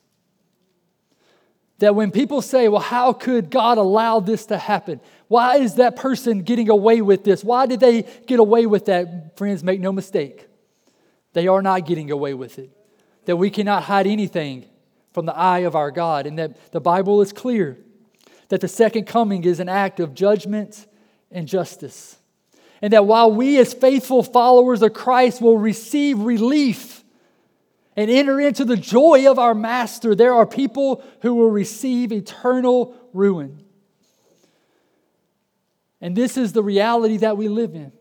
That 1.78 1.96
when 1.96 2.12
people 2.12 2.42
say, 2.42 2.68
well, 2.68 2.82
how 2.82 3.14
could 3.14 3.50
God 3.50 3.78
allow 3.78 4.20
this 4.20 4.48
to 4.48 4.58
happen? 4.58 5.00
Why 5.32 5.60
is 5.60 5.76
that 5.76 5.96
person 5.96 6.42
getting 6.42 6.70
away 6.70 7.02
with 7.02 7.24
this? 7.24 7.42
Why 7.42 7.66
did 7.66 7.80
they 7.80 8.02
get 8.28 8.42
away 8.42 8.66
with 8.66 8.88
that? 8.88 9.38
Friends, 9.38 9.64
make 9.64 9.80
no 9.80 9.94
mistake. 9.94 10.46
They 11.32 11.48
are 11.48 11.62
not 11.62 11.86
getting 11.86 12.12
away 12.12 12.34
with 12.34 12.60
it. 12.60 12.70
That 13.24 13.38
we 13.38 13.50
cannot 13.50 13.84
hide 13.84 14.08
anything 14.08 14.66
from 15.14 15.26
the 15.26 15.34
eye 15.34 15.60
of 15.60 15.74
our 15.74 15.90
God. 15.90 16.28
And 16.28 16.38
that 16.38 16.74
the 16.74 16.82
Bible 16.82 17.22
is 17.22 17.32
clear 17.32 17.78
that 18.50 18.60
the 18.60 18.68
second 18.68 19.06
coming 19.06 19.46
is 19.46 19.62
an 19.62 19.70
act 19.70 20.02
of 20.02 20.14
judgment 20.14 20.86
and 21.32 21.48
justice. 21.48 22.18
And 22.82 22.92
that 22.92 23.06
while 23.06 23.32
we, 23.32 23.58
as 23.58 23.74
faithful 23.74 24.24
followers 24.24 24.82
of 24.82 24.92
Christ, 24.92 25.42
will 25.42 25.58
receive 25.58 26.20
relief 26.20 27.06
and 27.96 28.12
enter 28.12 28.42
into 28.42 28.66
the 28.66 28.76
joy 28.76 29.32
of 29.32 29.40
our 29.40 29.56
master, 29.56 30.14
there 30.14 30.34
are 30.34 30.46
people 30.46 31.02
who 31.22 31.36
will 31.36 31.52
receive 31.52 32.12
eternal 32.12 32.98
ruin. 33.14 33.64
And 36.02 36.16
this 36.16 36.38
is 36.38 36.54
the 36.54 36.64
reality 36.64 37.18
that 37.18 37.38
we 37.38 37.48
live 37.48 37.76
in. 37.76 37.92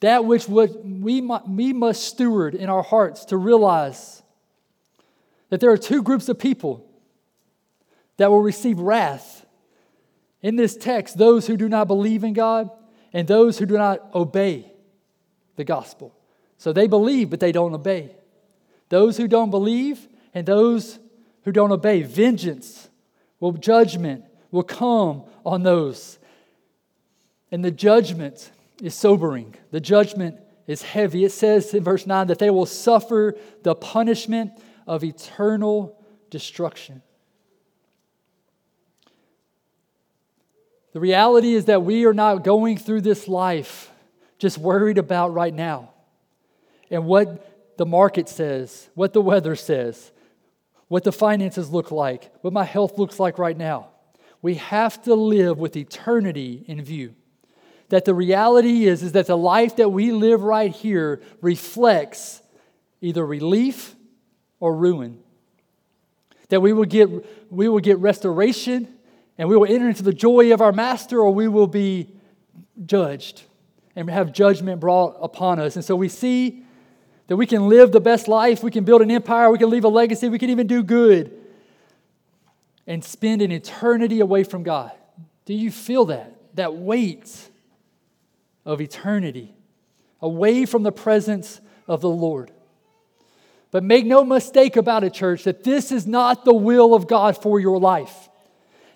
That 0.00 0.24
which 0.24 0.48
we, 0.48 1.20
we 1.20 1.72
must 1.72 2.04
steward 2.04 2.54
in 2.54 2.68
our 2.68 2.82
hearts 2.82 3.26
to 3.26 3.36
realize 3.36 4.22
that 5.50 5.60
there 5.60 5.70
are 5.70 5.78
two 5.78 6.02
groups 6.02 6.28
of 6.28 6.38
people 6.38 6.84
that 8.16 8.30
will 8.30 8.42
receive 8.42 8.78
wrath. 8.78 9.46
In 10.42 10.56
this 10.56 10.76
text, 10.76 11.16
those 11.16 11.46
who 11.46 11.56
do 11.56 11.68
not 11.68 11.88
believe 11.88 12.22
in 12.24 12.32
God 12.32 12.70
and 13.12 13.26
those 13.26 13.58
who 13.58 13.66
do 13.66 13.78
not 13.78 14.14
obey 14.14 14.70
the 15.56 15.64
gospel. 15.64 16.14
So 16.58 16.72
they 16.72 16.86
believe, 16.86 17.30
but 17.30 17.40
they 17.40 17.52
don't 17.52 17.74
obey 17.74 18.14
those 18.88 19.16
who 19.16 19.28
don't 19.28 19.50
believe 19.50 20.08
and 20.34 20.46
those 20.46 20.98
who 21.44 21.52
don't 21.52 21.72
obey. 21.72 22.02
Vengeance 22.02 22.88
will, 23.40 23.52
judgment 23.52 24.24
will 24.50 24.62
come 24.62 25.24
on 25.44 25.62
those. 25.62 26.18
And 27.50 27.64
the 27.64 27.70
judgment 27.70 28.50
is 28.82 28.94
sobering. 28.94 29.54
The 29.70 29.80
judgment 29.80 30.38
is 30.66 30.82
heavy. 30.82 31.24
It 31.24 31.32
says 31.32 31.72
in 31.74 31.82
verse 31.82 32.06
9 32.06 32.26
that 32.28 32.38
they 32.38 32.50
will 32.50 32.66
suffer 32.66 33.36
the 33.62 33.74
punishment 33.74 34.52
of 34.86 35.02
eternal 35.02 35.98
destruction. 36.30 37.02
The 40.92 41.00
reality 41.00 41.54
is 41.54 41.66
that 41.66 41.82
we 41.82 42.06
are 42.06 42.14
not 42.14 42.44
going 42.44 42.76
through 42.76 43.02
this 43.02 43.28
life 43.28 43.90
just 44.38 44.58
worried 44.58 44.98
about 44.98 45.32
right 45.32 45.52
now 45.52 45.90
and 46.90 47.04
what 47.04 47.76
the 47.76 47.86
market 47.86 48.28
says, 48.28 48.88
what 48.94 49.12
the 49.12 49.20
weather 49.20 49.54
says, 49.54 50.10
what 50.88 51.04
the 51.04 51.12
finances 51.12 51.70
look 51.70 51.90
like, 51.90 52.32
what 52.42 52.52
my 52.52 52.64
health 52.64 52.98
looks 52.98 53.20
like 53.20 53.38
right 53.38 53.56
now. 53.56 53.88
We 54.40 54.54
have 54.54 55.02
to 55.02 55.14
live 55.14 55.58
with 55.58 55.76
eternity 55.76 56.64
in 56.66 56.82
view. 56.82 57.14
That 57.88 58.04
the 58.04 58.14
reality 58.14 58.84
is, 58.84 59.02
is 59.02 59.12
that 59.12 59.26
the 59.26 59.36
life 59.36 59.76
that 59.76 59.88
we 59.90 60.12
live 60.12 60.42
right 60.42 60.72
here 60.72 61.22
reflects 61.40 62.42
either 63.00 63.24
relief 63.24 63.94
or 64.60 64.74
ruin. 64.74 65.20
That 66.50 66.60
we 66.60 66.72
will 66.72 66.84
get, 66.84 67.08
we 67.50 67.68
will 67.68 67.80
get 67.80 67.98
restoration 67.98 68.94
and 69.38 69.48
we 69.48 69.56
will 69.56 69.72
enter 69.72 69.88
into 69.88 70.02
the 70.02 70.12
joy 70.12 70.52
of 70.52 70.60
our 70.60 70.72
master, 70.72 71.20
or 71.20 71.32
we 71.32 71.46
will 71.46 71.68
be 71.68 72.08
judged 72.84 73.42
and 73.94 74.10
have 74.10 74.32
judgment 74.32 74.80
brought 74.80 75.16
upon 75.20 75.60
us. 75.60 75.76
And 75.76 75.84
so 75.84 75.94
we 75.94 76.08
see 76.08 76.64
that 77.28 77.36
we 77.36 77.46
can 77.46 77.68
live 77.68 77.92
the 77.92 78.00
best 78.00 78.26
life, 78.26 78.62
we 78.62 78.70
can 78.70 78.84
build 78.84 79.00
an 79.00 79.10
empire, 79.10 79.50
we 79.50 79.58
can 79.58 79.70
leave 79.70 79.84
a 79.84 79.88
legacy, 79.88 80.28
we 80.28 80.38
can 80.38 80.50
even 80.50 80.66
do 80.66 80.82
good 80.82 81.32
and 82.86 83.04
spend 83.04 83.42
an 83.42 83.52
eternity 83.52 84.20
away 84.20 84.42
from 84.42 84.62
God. 84.62 84.90
Do 85.44 85.54
you 85.54 85.70
feel 85.70 86.06
that? 86.06 86.34
That 86.54 86.74
weight 86.74 87.47
of 88.68 88.82
eternity 88.82 89.54
away 90.20 90.66
from 90.66 90.82
the 90.82 90.92
presence 90.92 91.60
of 91.88 92.02
the 92.02 92.08
Lord. 92.08 92.52
But 93.70 93.82
make 93.82 94.04
no 94.04 94.24
mistake 94.24 94.76
about 94.76 95.04
it, 95.04 95.14
church, 95.14 95.44
that 95.44 95.64
this 95.64 95.90
is 95.90 96.06
not 96.06 96.44
the 96.44 96.54
will 96.54 96.94
of 96.94 97.08
God 97.08 97.40
for 97.40 97.58
your 97.58 97.80
life. 97.80 98.28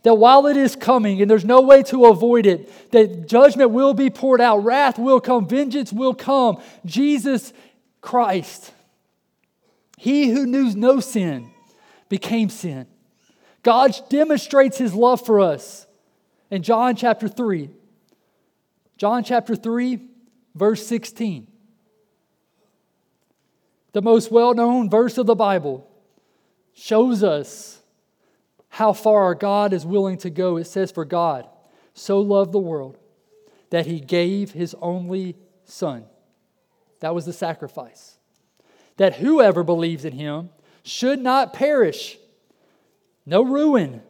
That 0.02 0.14
while 0.14 0.46
it 0.46 0.58
is 0.58 0.76
coming 0.76 1.22
and 1.22 1.30
there's 1.30 1.44
no 1.44 1.62
way 1.62 1.82
to 1.84 2.04
avoid 2.04 2.44
it, 2.44 2.90
that 2.90 3.26
judgment 3.26 3.70
will 3.70 3.94
be 3.94 4.10
poured 4.10 4.42
out, 4.42 4.58
wrath 4.58 4.98
will 4.98 5.20
come, 5.20 5.48
vengeance 5.48 5.90
will 5.90 6.14
come. 6.14 6.60
Jesus 6.84 7.54
Christ. 8.02 8.72
He 9.96 10.28
who 10.28 10.44
knew 10.44 10.74
no 10.74 11.00
sin 11.00 11.50
became 12.10 12.50
sin. 12.50 12.86
God 13.62 13.94
demonstrates 14.10 14.76
his 14.76 14.92
love 14.92 15.24
for 15.24 15.40
us 15.40 15.86
in 16.50 16.62
John 16.62 16.94
chapter 16.94 17.26
3. 17.26 17.70
John 18.96 19.24
chapter 19.24 19.56
3, 19.56 19.98
verse 20.54 20.86
16. 20.86 21.46
The 23.92 24.02
most 24.02 24.30
well 24.30 24.54
known 24.54 24.88
verse 24.88 25.18
of 25.18 25.26
the 25.26 25.34
Bible 25.34 25.88
shows 26.72 27.22
us 27.22 27.80
how 28.68 28.92
far 28.92 29.24
our 29.24 29.34
God 29.34 29.72
is 29.72 29.84
willing 29.84 30.16
to 30.18 30.30
go. 30.30 30.56
It 30.56 30.64
says, 30.64 30.90
For 30.90 31.04
God 31.04 31.46
so 31.92 32.20
loved 32.20 32.52
the 32.52 32.58
world 32.58 32.96
that 33.70 33.86
he 33.86 34.00
gave 34.00 34.52
his 34.52 34.74
only 34.80 35.36
Son 35.64 36.04
that 37.02 37.14
was 37.14 37.26
the 37.26 37.32
sacrifice. 37.32 38.16
That 38.96 39.16
whoever 39.16 39.64
believes 39.64 40.04
in 40.04 40.12
him 40.12 40.50
should 40.84 41.18
not 41.18 41.52
perish, 41.52 42.16
no 43.26 43.42
ruin, 43.42 44.02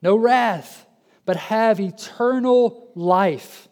no 0.00 0.16
wrath, 0.16 0.86
but 1.24 1.36
have 1.36 1.80
eternal 1.80 2.92
life. 2.94 3.65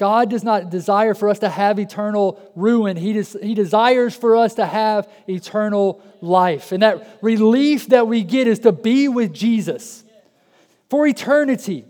God 0.00 0.30
does 0.30 0.42
not 0.42 0.70
desire 0.70 1.12
for 1.12 1.28
us 1.28 1.40
to 1.40 1.50
have 1.50 1.78
eternal 1.78 2.40
ruin. 2.56 2.96
He, 2.96 3.12
des- 3.12 3.38
he 3.42 3.52
desires 3.52 4.16
for 4.16 4.34
us 4.34 4.54
to 4.54 4.64
have 4.64 5.06
eternal 5.28 6.02
life. 6.22 6.72
And 6.72 6.82
that 6.82 7.18
relief 7.20 7.88
that 7.88 8.08
we 8.08 8.24
get 8.24 8.48
is 8.48 8.60
to 8.60 8.72
be 8.72 9.08
with 9.08 9.34
Jesus 9.34 10.02
for 10.88 11.06
eternity. 11.06 11.84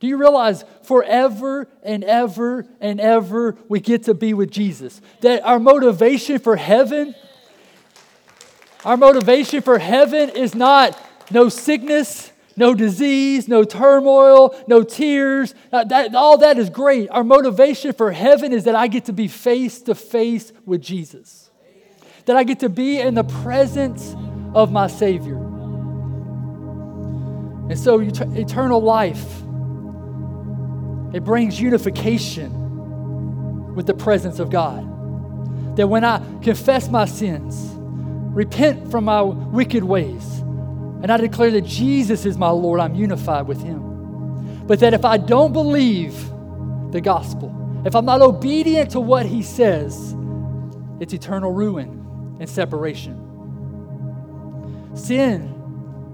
Do 0.00 0.06
you 0.06 0.16
realize 0.16 0.64
forever 0.84 1.68
and 1.82 2.02
ever 2.02 2.66
and 2.80 2.98
ever 2.98 3.58
we 3.68 3.78
get 3.78 4.04
to 4.04 4.14
be 4.14 4.32
with 4.32 4.50
Jesus? 4.50 5.02
That 5.20 5.44
our 5.44 5.58
motivation 5.58 6.38
for 6.38 6.56
heaven, 6.56 7.14
our 8.86 8.96
motivation 8.96 9.60
for 9.60 9.78
heaven 9.78 10.30
is 10.30 10.54
not 10.54 10.98
no 11.30 11.50
sickness, 11.50 12.32
no 12.56 12.74
disease, 12.74 13.48
no 13.48 13.64
turmoil, 13.64 14.54
no 14.66 14.82
tears. 14.82 15.54
Uh, 15.72 15.84
that, 15.84 16.14
all 16.14 16.38
that 16.38 16.58
is 16.58 16.70
great. 16.70 17.10
Our 17.10 17.24
motivation 17.24 17.92
for 17.92 18.12
heaven 18.12 18.52
is 18.52 18.64
that 18.64 18.74
I 18.74 18.86
get 18.86 19.06
to 19.06 19.12
be 19.12 19.28
face 19.28 19.82
to 19.82 19.94
face 19.94 20.52
with 20.64 20.80
Jesus, 20.80 21.50
that 22.26 22.36
I 22.36 22.44
get 22.44 22.60
to 22.60 22.68
be 22.68 23.00
in 23.00 23.14
the 23.14 23.24
presence 23.24 24.14
of 24.54 24.70
my 24.70 24.86
Savior. 24.86 25.36
And 27.70 27.78
so, 27.78 27.98
eternal 28.00 28.80
life, 28.80 29.24
it 31.14 31.24
brings 31.24 31.58
unification 31.60 32.64
with 33.74 33.86
the 33.86 33.94
presence 33.94 34.38
of 34.38 34.50
God. 34.50 34.90
That 35.76 35.88
when 35.88 36.04
I 36.04 36.18
confess 36.42 36.88
my 36.88 37.06
sins, 37.06 37.70
repent 38.34 38.90
from 38.90 39.04
my 39.04 39.22
wicked 39.22 39.82
ways, 39.82 40.43
and 41.04 41.12
I 41.12 41.18
declare 41.18 41.50
that 41.50 41.66
Jesus 41.66 42.24
is 42.24 42.38
my 42.38 42.48
Lord, 42.48 42.80
I'm 42.80 42.94
unified 42.94 43.46
with 43.46 43.62
Him. 43.62 44.64
But 44.66 44.80
that 44.80 44.94
if 44.94 45.04
I 45.04 45.18
don't 45.18 45.52
believe 45.52 46.14
the 46.92 47.00
gospel, 47.02 47.82
if 47.84 47.94
I'm 47.94 48.06
not 48.06 48.22
obedient 48.22 48.92
to 48.92 49.00
what 49.00 49.26
He 49.26 49.42
says, 49.42 50.16
it's 51.00 51.12
eternal 51.12 51.52
ruin 51.52 52.36
and 52.40 52.48
separation. 52.48 53.20
Sin 54.94 55.42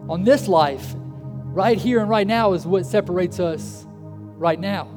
on 0.08 0.24
this 0.24 0.48
life, 0.48 0.96
right 0.96 1.78
here 1.78 2.00
and 2.00 2.10
right 2.10 2.26
now, 2.26 2.54
is 2.54 2.66
what 2.66 2.84
separates 2.84 3.38
us 3.38 3.86
right 4.38 4.58
now. 4.58 4.88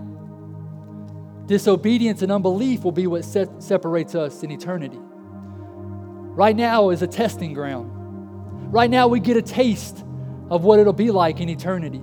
Disobedience 1.46 2.24
and 2.24 2.32
unbelief 2.32 2.84
will 2.84 2.92
be 2.92 3.06
what 3.06 3.24
se- 3.24 3.46
separates 3.60 4.16
us 4.16 4.42
in 4.42 4.50
eternity. 4.50 4.98
Right 5.00 6.56
now 6.56 6.90
is 6.90 7.04
a 7.04 7.08
testing 7.08 7.54
ground. 7.54 8.03
Right 8.74 8.90
now, 8.90 9.08
we 9.08 9.20
get 9.20 9.38
a 9.38 9.42
taste 9.44 10.04
of 10.50 10.64
what 10.64 10.80
it'll 10.80 10.94
be 10.94 11.12
like 11.12 11.40
in 11.40 11.48
eternity. 11.48 12.00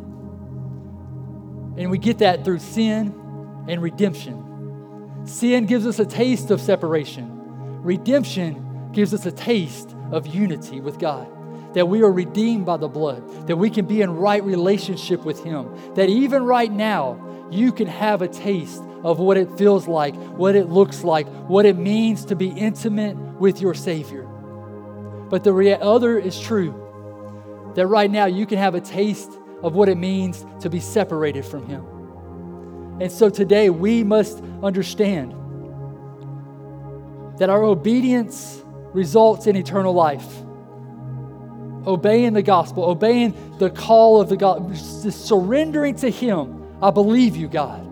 And 1.76 1.90
we 1.90 1.98
get 1.98 2.18
that 2.18 2.44
through 2.44 2.60
sin 2.60 3.12
and 3.66 3.82
redemption. 3.82 5.24
Sin 5.24 5.66
gives 5.66 5.84
us 5.84 5.98
a 5.98 6.06
taste 6.06 6.52
of 6.52 6.60
separation, 6.60 7.82
redemption 7.82 8.90
gives 8.92 9.12
us 9.12 9.26
a 9.26 9.32
taste 9.32 9.96
of 10.12 10.28
unity 10.28 10.80
with 10.80 11.00
God. 11.00 11.26
That 11.74 11.88
we 11.88 12.04
are 12.04 12.12
redeemed 12.12 12.66
by 12.66 12.76
the 12.76 12.86
blood, 12.86 13.48
that 13.48 13.56
we 13.56 13.68
can 13.68 13.86
be 13.86 14.00
in 14.00 14.14
right 14.14 14.44
relationship 14.44 15.24
with 15.24 15.42
Him, 15.42 15.74
that 15.96 16.08
even 16.08 16.44
right 16.44 16.70
now, 16.70 17.48
you 17.50 17.72
can 17.72 17.88
have 17.88 18.22
a 18.22 18.28
taste 18.28 18.84
of 19.02 19.18
what 19.18 19.36
it 19.36 19.58
feels 19.58 19.88
like, 19.88 20.14
what 20.14 20.54
it 20.54 20.68
looks 20.68 21.02
like, 21.02 21.26
what 21.48 21.66
it 21.66 21.76
means 21.76 22.26
to 22.26 22.36
be 22.36 22.50
intimate 22.50 23.16
with 23.16 23.60
your 23.60 23.74
Savior. 23.74 24.29
But 25.30 25.44
the 25.44 25.78
other 25.80 26.18
is 26.18 26.38
true 26.38 27.72
that 27.76 27.86
right 27.86 28.10
now 28.10 28.26
you 28.26 28.46
can 28.46 28.58
have 28.58 28.74
a 28.74 28.80
taste 28.80 29.30
of 29.62 29.74
what 29.74 29.88
it 29.88 29.96
means 29.96 30.44
to 30.60 30.68
be 30.68 30.80
separated 30.80 31.44
from 31.44 31.66
Him. 31.66 31.86
And 33.00 33.10
so 33.10 33.30
today 33.30 33.70
we 33.70 34.02
must 34.02 34.42
understand 34.62 35.32
that 37.38 37.48
our 37.48 37.62
obedience 37.62 38.62
results 38.92 39.46
in 39.46 39.56
eternal 39.56 39.94
life. 39.94 40.26
Obeying 41.86 42.34
the 42.34 42.42
gospel, 42.42 42.84
obeying 42.84 43.34
the 43.58 43.70
call 43.70 44.20
of 44.20 44.28
the 44.28 44.36
God, 44.36 44.76
surrendering 44.76 45.94
to 45.96 46.10
Him. 46.10 46.66
I 46.82 46.90
believe 46.90 47.36
you, 47.36 47.48
God. 47.48 47.86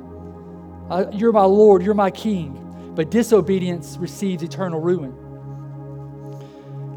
you're 1.14 1.33
my 1.33 1.44
Lord, 1.44 1.83
you're 1.83 1.94
my 1.94 2.11
King. 2.11 2.64
But 2.94 3.11
disobedience 3.11 3.96
receives 3.96 4.42
eternal 4.42 4.81
ruin. 4.81 5.14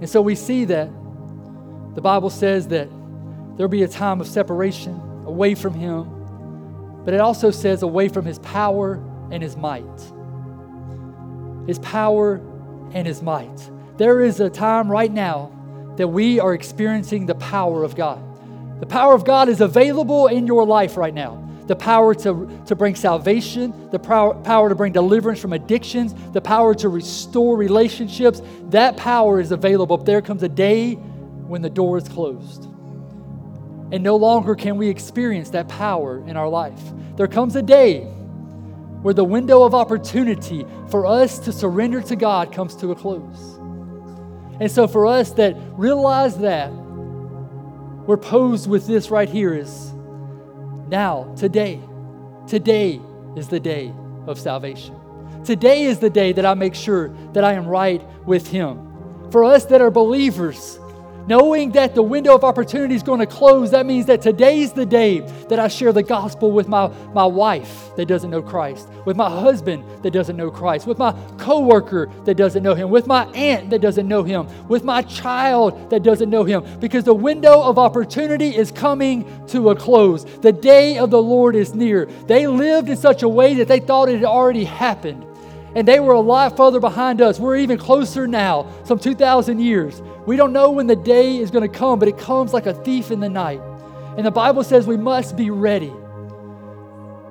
And 0.01 0.09
so 0.09 0.21
we 0.21 0.35
see 0.35 0.65
that 0.65 0.89
the 1.95 2.01
Bible 2.01 2.29
says 2.29 2.67
that 2.69 2.89
there'll 3.55 3.69
be 3.69 3.83
a 3.83 3.87
time 3.87 4.19
of 4.19 4.27
separation 4.27 4.99
away 5.25 5.55
from 5.55 5.73
Him, 5.73 7.03
but 7.05 7.13
it 7.13 7.21
also 7.21 7.51
says 7.51 7.83
away 7.83 8.09
from 8.09 8.25
His 8.25 8.39
power 8.39 8.95
and 9.31 9.43
His 9.43 9.55
might. 9.55 9.83
His 11.67 11.79
power 11.79 12.41
and 12.93 13.05
His 13.07 13.21
might. 13.21 13.69
There 13.97 14.21
is 14.21 14.39
a 14.39 14.49
time 14.49 14.91
right 14.91 15.11
now 15.11 15.51
that 15.97 16.07
we 16.07 16.39
are 16.39 16.53
experiencing 16.55 17.27
the 17.27 17.35
power 17.35 17.83
of 17.83 17.95
God. 17.95 18.19
The 18.79 18.87
power 18.87 19.13
of 19.13 19.23
God 19.23 19.47
is 19.47 19.61
available 19.61 20.27
in 20.27 20.47
your 20.47 20.65
life 20.65 20.97
right 20.97 21.13
now 21.13 21.50
the 21.71 21.75
power 21.77 22.13
to, 22.13 22.63
to 22.65 22.75
bring 22.75 22.95
salvation, 22.95 23.89
the 23.91 23.97
power, 23.97 24.33
power 24.33 24.67
to 24.67 24.75
bring 24.75 24.91
deliverance 24.91 25.39
from 25.39 25.53
addictions, 25.53 26.13
the 26.33 26.41
power 26.41 26.75
to 26.75 26.89
restore 26.89 27.55
relationships. 27.55 28.41
That 28.71 28.97
power 28.97 29.39
is 29.39 29.53
available. 29.53 29.95
But 29.95 30.05
there 30.05 30.21
comes 30.21 30.43
a 30.43 30.49
day 30.49 30.95
when 30.95 31.61
the 31.61 31.69
door 31.69 31.97
is 31.97 32.09
closed. 32.09 32.65
And 33.93 34.03
no 34.03 34.17
longer 34.17 34.53
can 34.53 34.75
we 34.75 34.89
experience 34.89 35.49
that 35.51 35.69
power 35.69 36.21
in 36.27 36.35
our 36.35 36.49
life. 36.49 36.81
There 37.15 37.29
comes 37.29 37.55
a 37.55 37.61
day 37.61 38.01
where 39.01 39.13
the 39.13 39.23
window 39.23 39.63
of 39.63 39.73
opportunity 39.73 40.65
for 40.89 41.05
us 41.05 41.39
to 41.39 41.53
surrender 41.53 42.01
to 42.01 42.17
God 42.17 42.51
comes 42.51 42.75
to 42.75 42.91
a 42.91 42.95
close. 42.95 43.57
And 44.59 44.69
so, 44.69 44.89
for 44.89 45.07
us 45.07 45.31
that 45.35 45.55
realize 45.77 46.37
that, 46.39 46.69
we're 48.05 48.17
posed 48.17 48.69
with 48.69 48.87
this 48.87 49.09
right 49.09 49.29
here 49.29 49.53
is 49.53 49.93
now, 50.91 51.33
today, 51.37 51.79
today 52.47 52.99
is 53.37 53.47
the 53.47 53.61
day 53.61 53.93
of 54.27 54.37
salvation. 54.37 54.93
Today 55.45 55.83
is 55.83 55.99
the 55.99 56.09
day 56.09 56.33
that 56.33 56.45
I 56.45 56.53
make 56.53 56.75
sure 56.75 57.15
that 57.31 57.45
I 57.45 57.53
am 57.53 57.65
right 57.65 58.03
with 58.27 58.45
Him. 58.47 59.29
For 59.31 59.45
us 59.45 59.63
that 59.65 59.79
are 59.79 59.89
believers, 59.89 60.80
Knowing 61.27 61.71
that 61.71 61.93
the 61.93 62.01
window 62.01 62.35
of 62.35 62.43
opportunity 62.43 62.95
is 62.95 63.03
going 63.03 63.19
to 63.19 63.25
close, 63.25 63.71
that 63.71 63.85
means 63.85 64.05
that 64.07 64.21
today's 64.21 64.73
the 64.73 64.85
day 64.85 65.19
that 65.49 65.59
I 65.59 65.67
share 65.67 65.93
the 65.93 66.03
gospel 66.03 66.51
with 66.51 66.67
my, 66.67 66.87
my 67.13 67.25
wife 67.25 67.95
that 67.95 68.07
doesn't 68.07 68.31
know 68.31 68.41
Christ, 68.41 68.87
with 69.05 69.15
my 69.15 69.29
husband 69.29 69.83
that 70.01 70.11
doesn't 70.11 70.35
know 70.35 70.49
Christ, 70.49 70.87
with 70.87 70.97
my 70.97 71.11
coworker 71.37 72.09
that 72.25 72.35
doesn't 72.35 72.63
know 72.63 72.73
him, 72.73 72.89
with 72.89 73.07
my 73.07 73.25
aunt 73.33 73.69
that 73.69 73.81
doesn't 73.81 74.07
know 74.07 74.23
him, 74.23 74.47
with 74.67 74.83
my 74.83 75.01
child 75.03 75.89
that 75.91 76.03
doesn't 76.03 76.29
know 76.29 76.43
him, 76.43 76.63
because 76.79 77.03
the 77.03 77.13
window 77.13 77.61
of 77.61 77.77
opportunity 77.77 78.55
is 78.55 78.71
coming 78.71 79.45
to 79.47 79.69
a 79.69 79.75
close. 79.75 80.25
The 80.25 80.51
day 80.51 80.97
of 80.97 81.11
the 81.11 81.21
Lord 81.21 81.55
is 81.55 81.75
near. 81.75 82.05
They 82.05 82.47
lived 82.47 82.89
in 82.89 82.97
such 82.97 83.23
a 83.23 83.29
way 83.29 83.53
that 83.55 83.67
they 83.67 83.79
thought 83.79 84.09
it 84.09 84.15
had 84.15 84.25
already 84.25 84.63
happened. 84.63 85.25
And 85.75 85.87
they 85.87 85.99
were 85.99 86.13
a 86.13 86.19
lot 86.19 86.57
further 86.57 86.79
behind 86.79 87.21
us. 87.21 87.39
We're 87.39 87.57
even 87.57 87.77
closer 87.77 88.27
now, 88.27 88.71
some 88.83 88.99
2,000 88.99 89.59
years. 89.59 90.01
We 90.25 90.35
don't 90.35 90.51
know 90.51 90.71
when 90.71 90.87
the 90.87 90.95
day 90.95 91.37
is 91.37 91.49
going 91.49 91.69
to 91.69 91.77
come, 91.77 91.97
but 91.97 92.07
it 92.07 92.17
comes 92.17 92.53
like 92.53 92.65
a 92.65 92.73
thief 92.73 93.09
in 93.11 93.19
the 93.19 93.29
night. 93.29 93.61
And 94.17 94.25
the 94.25 94.31
Bible 94.31 94.63
says 94.63 94.85
we 94.85 94.97
must 94.97 95.37
be 95.37 95.49
ready. 95.49 95.93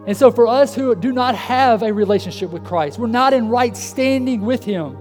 And 0.07 0.17
so, 0.17 0.31
for 0.31 0.49
us 0.49 0.75
who 0.75 0.95
do 0.95 1.13
not 1.13 1.35
have 1.35 1.83
a 1.83 1.93
relationship 1.93 2.51
with 2.51 2.65
Christ, 2.65 2.99
we're 2.99 3.07
not 3.07 3.35
in 3.35 3.49
right 3.49 3.77
standing 3.77 4.41
with 4.41 4.65
Him, 4.65 4.97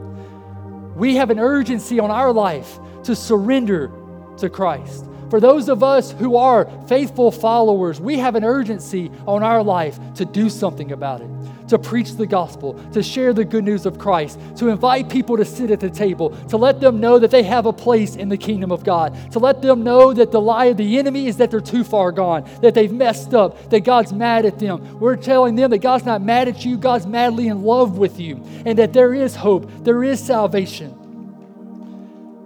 we 0.96 1.16
have 1.16 1.30
an 1.30 1.40
urgency 1.40 2.00
on 2.00 2.12
our 2.12 2.34
life 2.34 2.80
to 3.04 3.16
surrender 3.16 3.92
to 4.38 4.50
Christ. 4.50 5.09
For 5.30 5.40
those 5.40 5.70
of 5.70 5.84
us 5.84 6.12
who 6.14 6.36
are 6.38 6.68
faithful 6.88 7.32
followers, 7.32 8.02
we 8.02 8.18
have 8.18 8.36
an 8.36 8.44
urgency 8.44 9.12
on 9.28 9.44
our 9.44 9.62
life 9.62 10.00
to 10.16 10.26
do 10.26 10.50
something 10.50 10.92
about 10.92 11.22
it, 11.22 11.30
to 11.68 11.78
preach 11.78 12.14
the 12.14 12.26
gospel, 12.26 12.74
to 12.94 13.04
share 13.04 13.32
the 13.32 13.46
good 13.46 13.64
news 13.64 13.86
of 13.86 14.00
Christ, 14.00 14.40
to 14.58 14.70
invite 14.70 15.08
people 15.08 15.38
to 15.38 15.46
sit 15.46 15.70
at 15.70 15.80
the 15.80 15.90
table, 15.90 16.32
to 16.48 16.58
let 16.58 16.80
them 16.80 17.00
know 17.00 17.20
that 17.20 17.30
they 17.30 17.44
have 17.44 17.68
a 17.68 17.74
place 17.74 18.16
in 18.16 18.28
the 18.28 18.38
kingdom 18.38 18.72
of 18.72 18.84
God, 18.84 19.16
to 19.32 19.38
let 19.38 19.62
them 19.62 19.84
know 19.84 20.14
that 20.14 20.32
the 20.32 20.42
lie 20.42 20.66
of 20.66 20.78
the 20.78 20.98
enemy 20.98 21.28
is 21.28 21.38
that 21.38 21.52
they're 21.52 21.62
too 21.62 21.84
far 21.84 22.12
gone, 22.12 22.50
that 22.62 22.74
they've 22.74 22.92
messed 22.92 23.36
up, 23.36 23.70
that 23.70 23.82
God's 23.82 24.12
mad 24.12 24.48
at 24.48 24.58
them. 24.58 25.00
We're 25.00 25.16
telling 25.16 25.56
them 25.56 25.70
that 25.70 25.78
God's 25.78 26.06
not 26.06 26.24
mad 26.24 26.48
at 26.48 26.66
you, 26.66 26.76
God's 26.76 27.06
madly 27.06 27.50
in 27.50 27.62
love 27.62 28.00
with 28.00 28.20
you, 28.20 28.44
and 28.66 28.80
that 28.80 28.94
there 28.94 29.14
is 29.14 29.36
hope, 29.36 29.70
there 29.84 30.04
is 30.04 30.20
salvation. 30.20 30.96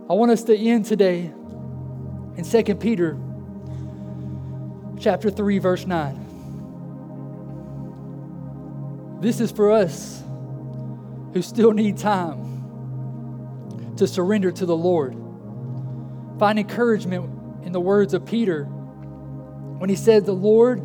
I 0.10 0.16
want 0.16 0.32
us 0.32 0.44
to 0.44 0.58
end 0.58 0.84
today 0.86 1.32
in 2.38 2.44
2 2.44 2.76
Peter 2.76 3.18
chapter 5.00 5.30
3 5.30 5.60
verse 5.60 5.86
9. 5.86 6.20
This 9.22 9.40
is 9.40 9.52
for 9.52 9.72
us 9.72 10.24
who 11.34 11.42
still 11.42 11.72
need 11.72 11.98
time 11.98 13.94
to 13.98 14.08
surrender 14.08 14.52
to 14.52 14.66
the 14.66 14.76
Lord. 14.76 15.16
Find 16.40 16.60
encouragement 16.60 17.30
in 17.64 17.72
the 17.72 17.80
words 17.80 18.14
of 18.14 18.26
Peter 18.26 18.66
when 18.66 19.90
he 19.90 19.96
said 19.96 20.26
the 20.26 20.34
Lord 20.34 20.82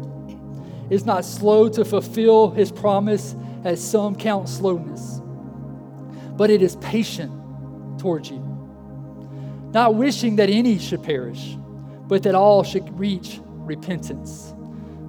is 0.90 1.04
not 1.04 1.24
slow 1.24 1.68
to 1.68 1.84
fulfill 1.84 2.50
his 2.50 2.72
promise 2.72 3.34
as 3.64 3.82
some 3.82 4.14
count 4.14 4.48
slowness, 4.48 5.20
but 6.36 6.50
it 6.50 6.62
is 6.62 6.76
patient 6.76 7.32
towards 7.98 8.30
you, 8.30 8.38
not 9.72 9.94
wishing 9.94 10.36
that 10.36 10.48
any 10.48 10.78
should 10.78 11.02
perish, 11.02 11.56
but 12.06 12.22
that 12.22 12.34
all 12.34 12.62
should 12.62 12.98
reach 12.98 13.40
repentance. 13.44 14.54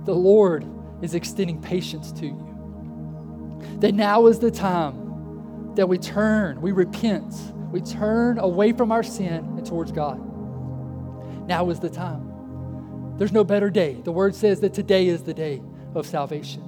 The 0.05 0.13
Lord 0.13 0.65
is 1.01 1.15
extending 1.15 1.61
patience 1.61 2.11
to 2.13 2.25
you. 2.25 3.59
That 3.79 3.93
now 3.93 4.27
is 4.27 4.39
the 4.39 4.51
time 4.51 5.73
that 5.75 5.87
we 5.87 5.97
turn, 5.97 6.61
we 6.61 6.71
repent, 6.71 7.33
we 7.71 7.81
turn 7.81 8.39
away 8.39 8.73
from 8.73 8.91
our 8.91 9.03
sin 9.03 9.35
and 9.57 9.65
towards 9.65 9.91
God. 9.91 10.19
Now 11.47 11.69
is 11.69 11.79
the 11.79 11.89
time. 11.89 13.15
There's 13.17 13.31
no 13.31 13.43
better 13.43 13.69
day. 13.69 13.99
The 14.03 14.11
word 14.11 14.35
says 14.35 14.59
that 14.61 14.73
today 14.73 15.07
is 15.07 15.23
the 15.23 15.33
day 15.33 15.61
of 15.95 16.05
salvation. 16.05 16.63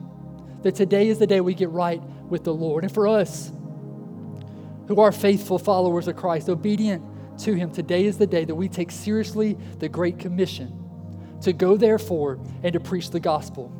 That 0.64 0.76
today 0.76 1.08
is 1.08 1.18
the 1.18 1.28
day 1.28 1.42
we 1.42 1.54
get 1.54 1.70
right 1.70 2.02
with 2.30 2.44
the 2.44 2.54
Lord. 2.54 2.84
And 2.84 2.94
for 2.94 3.08
us 3.08 3.52
who 4.88 5.00
are 5.00 5.12
faithful 5.12 5.58
followers 5.58 6.08
of 6.08 6.16
Christ, 6.16 6.50
obedient 6.50 7.04
to 7.42 7.54
Him, 7.54 7.72
today 7.72 8.06
is 8.06 8.18
the 8.18 8.28
day 8.28 8.46
that 8.46 8.56
we 8.56 8.68
take 8.68 8.92
seriously 8.92 9.58
the 9.80 9.90
Great 9.90 10.20
Commission 10.20 10.78
to 11.42 11.54
go, 11.54 11.78
therefore, 11.78 12.40
and 12.64 12.74
to 12.74 12.80
preach 12.80 13.10
the 13.10 13.20
gospel, 13.20 13.72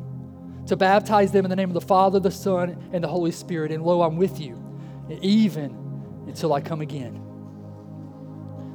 to 0.66 0.76
baptize 0.76 1.32
them 1.32 1.44
in 1.44 1.50
the 1.50 1.56
name 1.56 1.70
of 1.70 1.74
the 1.74 1.80
Father, 1.80 2.20
the 2.20 2.30
Son, 2.30 2.90
and 2.92 3.02
the 3.02 3.08
Holy 3.08 3.30
Spirit. 3.30 3.70
And 3.72 3.84
lo, 3.84 4.02
I'm 4.02 4.16
with 4.16 4.40
you, 4.40 4.62
even 5.20 5.70
until 6.26 6.52
I 6.52 6.60
come 6.60 6.80
again. 6.80 7.20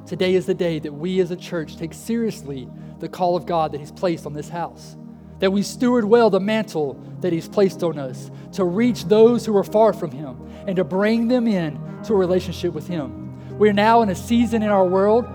Today 0.06 0.34
is 0.34 0.46
the 0.46 0.54
day 0.54 0.78
that 0.78 0.92
we 0.92 1.20
as 1.20 1.30
a 1.30 1.36
church 1.36 1.76
take 1.76 1.92
seriously 1.92 2.68
the 2.98 3.08
call 3.08 3.36
of 3.36 3.46
God 3.46 3.72
that 3.72 3.78
He's 3.78 3.92
placed 3.92 4.26
on 4.26 4.32
this 4.32 4.48
house 4.48 4.96
that 5.38 5.52
we 5.52 5.62
steward 5.62 6.04
well 6.04 6.30
the 6.30 6.40
mantle 6.40 6.94
that 7.20 7.32
He's 7.32 7.48
placed 7.48 7.82
on 7.82 7.98
us 7.98 8.30
to 8.52 8.64
reach 8.64 9.04
those 9.04 9.46
who 9.46 9.56
are 9.56 9.64
far 9.64 9.92
from 9.92 10.10
Him 10.10 10.36
and 10.66 10.76
to 10.76 10.84
bring 10.84 11.28
them 11.28 11.46
in 11.46 11.78
to 12.04 12.14
a 12.14 12.16
relationship 12.16 12.72
with 12.72 12.86
Him. 12.88 13.27
We're 13.58 13.72
now 13.72 14.02
in 14.02 14.08
a 14.08 14.14
season 14.14 14.62
in 14.62 14.68
our 14.68 14.86
world 14.86 15.26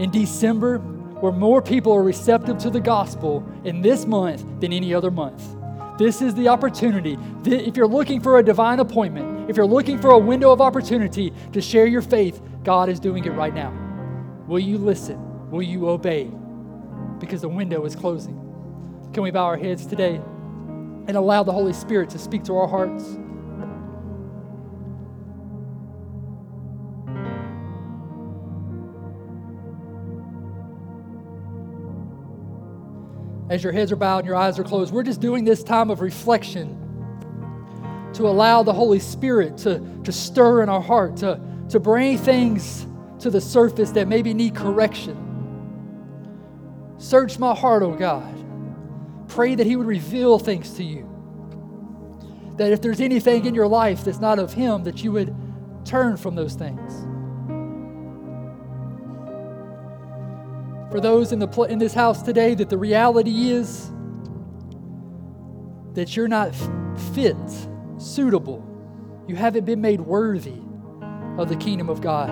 in 0.00 0.10
December 0.10 0.78
where 0.78 1.32
more 1.32 1.60
people 1.60 1.92
are 1.92 2.02
receptive 2.02 2.56
to 2.58 2.70
the 2.70 2.80
gospel 2.80 3.46
in 3.64 3.82
this 3.82 4.06
month 4.06 4.60
than 4.60 4.72
any 4.72 4.94
other 4.94 5.10
month. 5.10 5.44
This 5.98 6.22
is 6.22 6.34
the 6.34 6.48
opportunity. 6.48 7.18
If 7.44 7.76
you're 7.76 7.86
looking 7.86 8.22
for 8.22 8.38
a 8.38 8.42
divine 8.42 8.80
appointment, 8.80 9.50
if 9.50 9.56
you're 9.56 9.66
looking 9.66 10.00
for 10.00 10.12
a 10.12 10.18
window 10.18 10.50
of 10.50 10.62
opportunity 10.62 11.32
to 11.52 11.60
share 11.60 11.86
your 11.86 12.00
faith, 12.00 12.40
God 12.64 12.88
is 12.88 12.98
doing 12.98 13.24
it 13.26 13.30
right 13.30 13.52
now. 13.52 13.74
Will 14.46 14.60
you 14.60 14.78
listen? 14.78 15.50
Will 15.50 15.62
you 15.62 15.90
obey? 15.90 16.30
Because 17.18 17.42
the 17.42 17.48
window 17.48 17.84
is 17.84 17.94
closing. 17.94 18.36
Can 19.12 19.22
we 19.22 19.30
bow 19.30 19.44
our 19.44 19.58
heads 19.58 19.84
today 19.84 20.14
and 20.14 21.16
allow 21.16 21.42
the 21.42 21.52
Holy 21.52 21.74
Spirit 21.74 22.08
to 22.10 22.18
speak 22.18 22.44
to 22.44 22.56
our 22.56 22.68
hearts? 22.68 23.18
As 33.50 33.62
your 33.62 33.72
heads 33.72 33.92
are 33.92 33.96
bowed 33.96 34.18
and 34.18 34.26
your 34.26 34.36
eyes 34.36 34.58
are 34.58 34.64
closed, 34.64 34.92
we're 34.92 35.02
just 35.02 35.20
doing 35.20 35.44
this 35.44 35.62
time 35.62 35.90
of 35.90 36.00
reflection 36.00 36.76
to 38.14 38.26
allow 38.26 38.62
the 38.62 38.72
Holy 38.72 38.98
Spirit 38.98 39.56
to, 39.58 39.80
to 40.04 40.12
stir 40.12 40.62
in 40.62 40.68
our 40.68 40.82
heart, 40.82 41.16
to, 41.18 41.40
to 41.70 41.80
bring 41.80 42.18
things 42.18 42.86
to 43.20 43.30
the 43.30 43.40
surface 43.40 43.90
that 43.92 44.08
maybe 44.08 44.34
need 44.34 44.54
correction. 44.54 45.24
Search 46.98 47.38
my 47.38 47.54
heart, 47.54 47.82
O 47.82 47.92
oh 47.92 47.96
God 47.96 48.38
pray 49.28 49.54
that 49.54 49.66
He 49.66 49.76
would 49.76 49.86
reveal 49.86 50.38
things 50.38 50.72
to 50.74 50.84
you. 50.84 51.04
That 52.56 52.72
if 52.72 52.82
there's 52.82 53.00
anything 53.00 53.44
in 53.44 53.54
your 53.54 53.68
life 53.68 54.04
that's 54.04 54.18
not 54.18 54.38
of 54.38 54.52
Him, 54.52 54.82
that 54.84 55.04
you 55.04 55.12
would 55.12 55.34
turn 55.84 56.16
from 56.16 56.34
those 56.34 56.54
things. 56.54 57.06
For 60.90 61.00
those 61.00 61.32
in, 61.32 61.38
the 61.38 61.48
pl- 61.48 61.64
in 61.64 61.78
this 61.78 61.94
house 61.94 62.22
today, 62.22 62.54
that 62.54 62.70
the 62.70 62.78
reality 62.78 63.50
is 63.50 63.90
that 65.94 66.16
you're 66.16 66.28
not 66.28 66.54
fit, 67.14 67.36
suitable, 67.98 68.64
you 69.26 69.36
haven't 69.36 69.64
been 69.64 69.80
made 69.80 70.00
worthy 70.00 70.60
of 71.36 71.48
the 71.48 71.56
kingdom 71.56 71.88
of 71.90 72.00
God. 72.00 72.30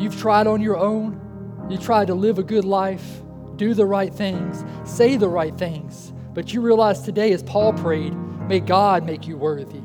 You've 0.00 0.18
tried 0.18 0.46
on 0.46 0.60
your 0.60 0.76
own, 0.76 1.66
you 1.70 1.78
tried 1.78 2.08
to 2.08 2.14
live 2.14 2.38
a 2.38 2.42
good 2.42 2.64
life 2.64 3.22
do 3.58 3.74
the 3.74 3.84
right 3.84 4.14
things, 4.14 4.64
say 4.84 5.16
the 5.16 5.28
right 5.28 5.56
things. 5.58 6.12
But 6.32 6.54
you 6.54 6.62
realize 6.62 7.02
today, 7.02 7.32
as 7.32 7.42
Paul 7.42 7.74
prayed, 7.74 8.14
may 8.14 8.60
God 8.60 9.04
make 9.04 9.26
you 9.26 9.36
worthy. 9.36 9.82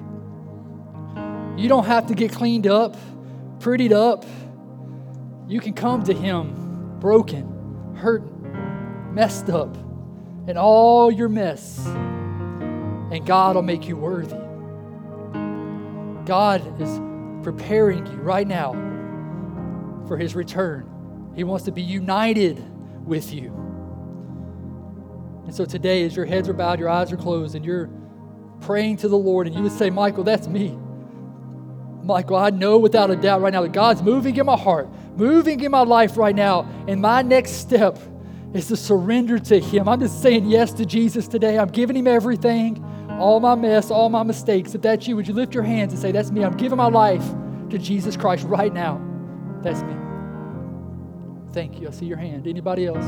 You 1.58 1.68
don't 1.68 1.86
have 1.86 2.08
to 2.08 2.16
get 2.16 2.32
cleaned 2.32 2.68
up, 2.68 2.96
prettied 3.60 3.92
up. 3.92 4.26
You 5.48 5.60
can 5.60 5.74
come 5.74 6.04
to 6.04 6.14
Him 6.14 6.63
broken, 7.04 7.94
hurt, 7.98 8.24
messed 9.14 9.50
up, 9.50 9.76
and 10.48 10.58
all 10.58 11.12
your 11.12 11.28
mess, 11.28 11.86
and 11.86 13.26
God 13.26 13.58
will 13.58 13.62
make 13.62 13.90
you 13.90 13.98
worthy. 13.98 14.38
God 16.26 16.82
is 16.82 17.02
preparing 17.44 18.06
you 18.08 18.20
right 18.20 18.48
now 18.48 18.72
for 20.08 20.16
His 20.16 20.34
return. 20.34 20.90
He 21.36 21.44
wants 21.44 21.66
to 21.66 21.74
be 21.74 21.82
united 21.82 22.64
with 23.06 23.34
you. 23.34 23.50
And 25.44 25.54
so 25.54 25.66
today, 25.66 26.06
as 26.06 26.16
your 26.16 26.26
heads 26.26 26.48
are 26.48 26.54
bowed, 26.54 26.80
your 26.80 26.88
eyes 26.88 27.12
are 27.12 27.18
closed, 27.18 27.56
and 27.56 27.66
you're 27.66 27.90
praying 28.62 28.96
to 28.98 29.10
the 29.10 29.18
Lord, 29.18 29.46
and 29.46 29.54
you 29.54 29.62
would 29.62 29.74
say, 29.74 29.90
Michael, 29.90 30.24
that's 30.24 30.48
me. 30.48 30.80
Michael, 32.04 32.36
I 32.36 32.50
know 32.50 32.78
without 32.78 33.10
a 33.12 33.16
doubt 33.16 33.42
right 33.42 33.54
now 33.54 33.62
that 33.62 33.72
God's 33.72 34.02
moving 34.02 34.36
in 34.36 34.46
my 34.46 34.58
heart, 34.58 34.90
moving 35.16 35.62
in 35.62 35.72
my 35.72 35.82
life 35.82 36.18
right 36.18 36.36
now. 36.36 36.68
And 36.88 37.02
my 37.02 37.22
next 37.22 37.52
step 37.52 37.98
is 38.54 38.68
to 38.68 38.76
surrender 38.76 39.40
to 39.40 39.60
Him. 39.60 39.88
I'm 39.88 40.00
just 40.00 40.22
saying 40.22 40.46
yes 40.46 40.74
to 40.74 40.86
Jesus 40.86 41.28
today. 41.28 41.58
I'm 41.58 41.70
giving 41.70 41.96
Him 41.96 42.08
everything, 42.08 42.84
all 43.12 43.40
my 43.40 43.56
mess, 43.56 43.90
all 43.90 44.10
my 44.10 44.24
mistakes. 44.24 44.76
If 44.76 44.82
that's 44.82 45.08
you, 45.08 45.16
would 45.16 45.28
you 45.28 45.34
lift 45.34 45.54
your 45.54 45.64
hands 45.64 45.94
and 45.94 46.02
say, 46.02 46.12
That's 46.12 46.30
me. 46.30 46.44
I'm 46.44 46.58
giving 46.58 46.78
my 46.78 46.90
life 46.90 47.26
to 47.70 47.78
Jesus 47.78 48.18
Christ 48.18 48.46
right 48.46 48.74
now. 48.74 49.02
That's 49.62 49.82
me. 49.82 49.96
Thank 51.54 51.80
you. 51.80 51.88
I 51.88 51.92
see 51.92 52.06
your 52.06 52.18
hand. 52.18 52.48
Anybody 52.48 52.86
else? 52.86 53.06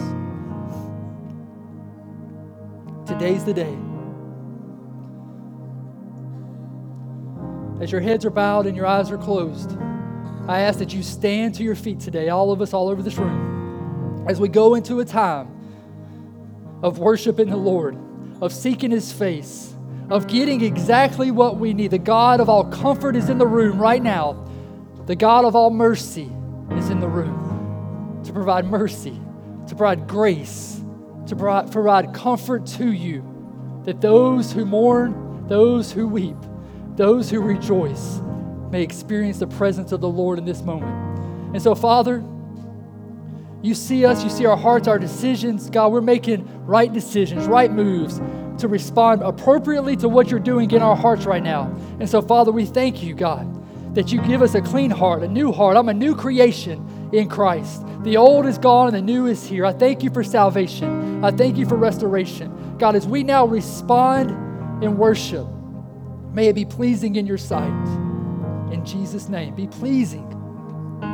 Today's 3.07 3.43
the 3.43 3.53
day. 3.53 3.77
As 7.85 7.91
your 7.91 8.01
heads 8.01 8.25
are 8.25 8.31
bowed 8.31 8.65
and 8.65 8.75
your 8.75 8.87
eyes 8.87 9.11
are 9.11 9.17
closed, 9.19 9.77
I 10.47 10.61
ask 10.61 10.79
that 10.79 10.91
you 10.91 11.03
stand 11.03 11.53
to 11.53 11.63
your 11.63 11.75
feet 11.75 11.99
today, 11.99 12.29
all 12.29 12.51
of 12.51 12.59
us 12.59 12.73
all 12.73 12.89
over 12.89 13.03
this 13.03 13.15
room, 13.15 14.25
as 14.27 14.39
we 14.39 14.49
go 14.49 14.73
into 14.73 15.01
a 15.01 15.05
time 15.05 15.47
of 16.81 16.97
worshiping 16.97 17.47
the 17.47 17.57
Lord, 17.57 17.95
of 18.41 18.51
seeking 18.51 18.89
His 18.89 19.11
face, 19.11 19.75
of 20.09 20.25
getting 20.25 20.63
exactly 20.63 21.29
what 21.29 21.57
we 21.57 21.75
need. 21.75 21.91
The 21.91 21.99
God 21.99 22.39
of 22.39 22.49
all 22.49 22.63
comfort 22.63 23.15
is 23.15 23.29
in 23.29 23.37
the 23.37 23.45
room 23.45 23.77
right 23.77 24.01
now. 24.01 24.47
The 25.05 25.15
God 25.15 25.45
of 25.45 25.55
all 25.55 25.69
mercy 25.69 26.31
is 26.71 26.89
in 26.89 26.99
the 26.99 27.07
room 27.07 28.19
to 28.23 28.33
provide 28.33 28.65
mercy, 28.65 29.21
to 29.67 29.75
provide 29.75 30.07
grace 30.07 30.81
to 31.27 31.35
provide 31.35 32.15
comfort 32.15 32.65
to 32.65 32.91
you, 32.91 33.23
that 33.83 34.01
those 34.01 34.51
who 34.51 34.65
mourn, 34.65 35.45
those 35.47 35.91
who 35.91 36.07
weep, 36.07 36.35
those 36.95 37.29
who 37.29 37.41
rejoice 37.41 38.19
may 38.71 38.81
experience 38.81 39.39
the 39.39 39.47
presence 39.47 39.91
of 39.91 40.01
the 40.01 40.09
Lord 40.09 40.37
in 40.39 40.45
this 40.45 40.61
moment. 40.61 40.91
And 41.53 41.61
so, 41.61 41.75
Father, 41.75 42.23
you 43.61 43.73
see 43.73 44.05
us, 44.05 44.23
you 44.23 44.29
see 44.29 44.45
our 44.45 44.57
hearts, 44.57 44.87
our 44.87 44.99
decisions. 44.99 45.69
God, 45.69 45.91
we're 45.91 46.01
making 46.01 46.47
right 46.65 46.91
decisions, 46.91 47.47
right 47.47 47.71
moves 47.71 48.19
to 48.59 48.67
respond 48.67 49.21
appropriately 49.23 49.95
to 49.97 50.09
what 50.09 50.29
you're 50.29 50.39
doing 50.39 50.71
in 50.71 50.81
our 50.81 50.95
hearts 50.95 51.25
right 51.25 51.43
now. 51.43 51.75
And 51.99 52.09
so, 52.09 52.21
Father, 52.21 52.51
we 52.51 52.65
thank 52.65 53.01
you, 53.03 53.13
God, 53.13 53.95
that 53.95 54.11
you 54.11 54.21
give 54.21 54.41
us 54.41 54.55
a 54.55 54.61
clean 54.61 54.91
heart, 54.91 55.23
a 55.23 55.27
new 55.27 55.51
heart. 55.51 55.77
I'm 55.77 55.89
a 55.89 55.93
new 55.93 56.15
creation 56.15 57.09
in 57.11 57.27
Christ. 57.27 57.83
The 58.03 58.17
old 58.17 58.45
is 58.45 58.57
gone 58.57 58.93
and 58.93 58.95
the 58.95 59.01
new 59.01 59.25
is 59.25 59.45
here. 59.45 59.65
I 59.65 59.73
thank 59.73 60.03
you 60.03 60.09
for 60.09 60.23
salvation. 60.23 61.23
I 61.23 61.31
thank 61.31 61.57
you 61.57 61.65
for 61.65 61.75
restoration. 61.75 62.77
God, 62.77 62.95
as 62.95 63.07
we 63.07 63.23
now 63.23 63.45
respond 63.45 64.31
in 64.83 64.97
worship, 64.97 65.47
may 66.35 66.47
it 66.47 66.53
be 66.53 66.65
pleasing 66.65 67.15
in 67.15 67.25
your 67.25 67.37
sight. 67.37 67.87
In 68.71 68.83
Jesus' 68.85 69.29
name. 69.29 69.55
Be 69.55 69.67
pleasing 69.67 70.29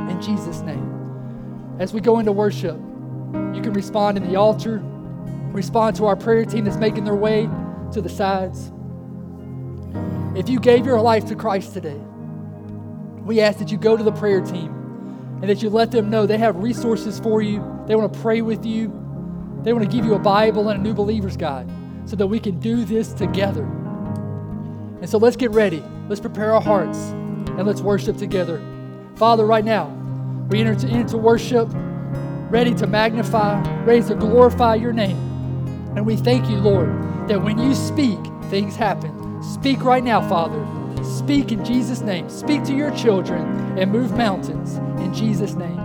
in 0.09 0.19
Jesus' 0.19 0.61
name. 0.61 1.75
As 1.79 1.93
we 1.93 2.01
go 2.01 2.17
into 2.17 2.31
worship, 2.31 2.75
you 2.75 3.61
can 3.61 3.71
respond 3.73 4.17
in 4.17 4.27
the 4.27 4.35
altar, 4.35 4.81
respond 5.53 5.95
to 5.97 6.05
our 6.07 6.15
prayer 6.15 6.43
team 6.43 6.65
that's 6.65 6.77
making 6.77 7.03
their 7.03 7.15
way 7.15 7.47
to 7.93 8.01
the 8.01 8.09
sides. 8.09 8.71
If 10.35 10.49
you 10.49 10.59
gave 10.59 10.87
your 10.87 10.99
life 10.99 11.25
to 11.27 11.35
Christ 11.35 11.73
today, 11.73 11.99
we 13.23 13.41
ask 13.41 13.59
that 13.59 13.71
you 13.71 13.77
go 13.77 13.95
to 13.95 14.03
the 14.03 14.11
prayer 14.11 14.41
team 14.41 14.73
and 15.41 15.49
that 15.49 15.61
you 15.61 15.69
let 15.69 15.91
them 15.91 16.09
know 16.09 16.25
they 16.25 16.39
have 16.39 16.55
resources 16.55 17.19
for 17.19 17.43
you. 17.43 17.59
They 17.85 17.95
want 17.95 18.11
to 18.11 18.19
pray 18.19 18.41
with 18.41 18.65
you. 18.65 18.87
They 19.61 19.71
want 19.71 19.89
to 19.89 19.95
give 19.95 20.03
you 20.03 20.15
a 20.15 20.19
Bible 20.19 20.69
and 20.69 20.79
a 20.79 20.83
new 20.83 20.95
believer's 20.95 21.37
guide 21.37 21.69
so 22.05 22.15
that 22.15 22.25
we 22.25 22.39
can 22.39 22.59
do 22.59 22.85
this 22.85 23.13
together. 23.13 23.80
And 25.01 25.09
so 25.09 25.17
let's 25.17 25.35
get 25.35 25.51
ready. 25.51 25.83
Let's 26.07 26.21
prepare 26.21 26.53
our 26.53 26.61
hearts 26.61 26.97
and 26.97 27.65
let's 27.65 27.81
worship 27.81 28.17
together. 28.17 28.61
Father, 29.15 29.45
right 29.45 29.65
now, 29.65 29.87
we 30.49 30.61
enter 30.61 30.87
into 30.87 31.17
worship, 31.17 31.67
ready 32.49 32.73
to 32.75 32.87
magnify, 32.87 33.61
ready 33.83 34.03
to 34.03 34.15
glorify 34.15 34.75
your 34.75 34.93
name. 34.93 35.17
And 35.95 36.05
we 36.05 36.15
thank 36.15 36.49
you, 36.49 36.57
Lord, 36.57 36.89
that 37.27 37.41
when 37.41 37.57
you 37.57 37.73
speak, 37.73 38.19
things 38.49 38.75
happen. 38.75 39.41
Speak 39.43 39.83
right 39.83 40.03
now, 40.03 40.27
Father. 40.29 40.65
Speak 41.03 41.51
in 41.51 41.65
Jesus' 41.65 42.01
name. 42.01 42.29
Speak 42.29 42.63
to 42.65 42.75
your 42.75 42.91
children 42.91 43.77
and 43.77 43.91
move 43.91 44.15
mountains 44.15 44.75
in 45.01 45.13
Jesus' 45.13 45.55
name. 45.55 45.81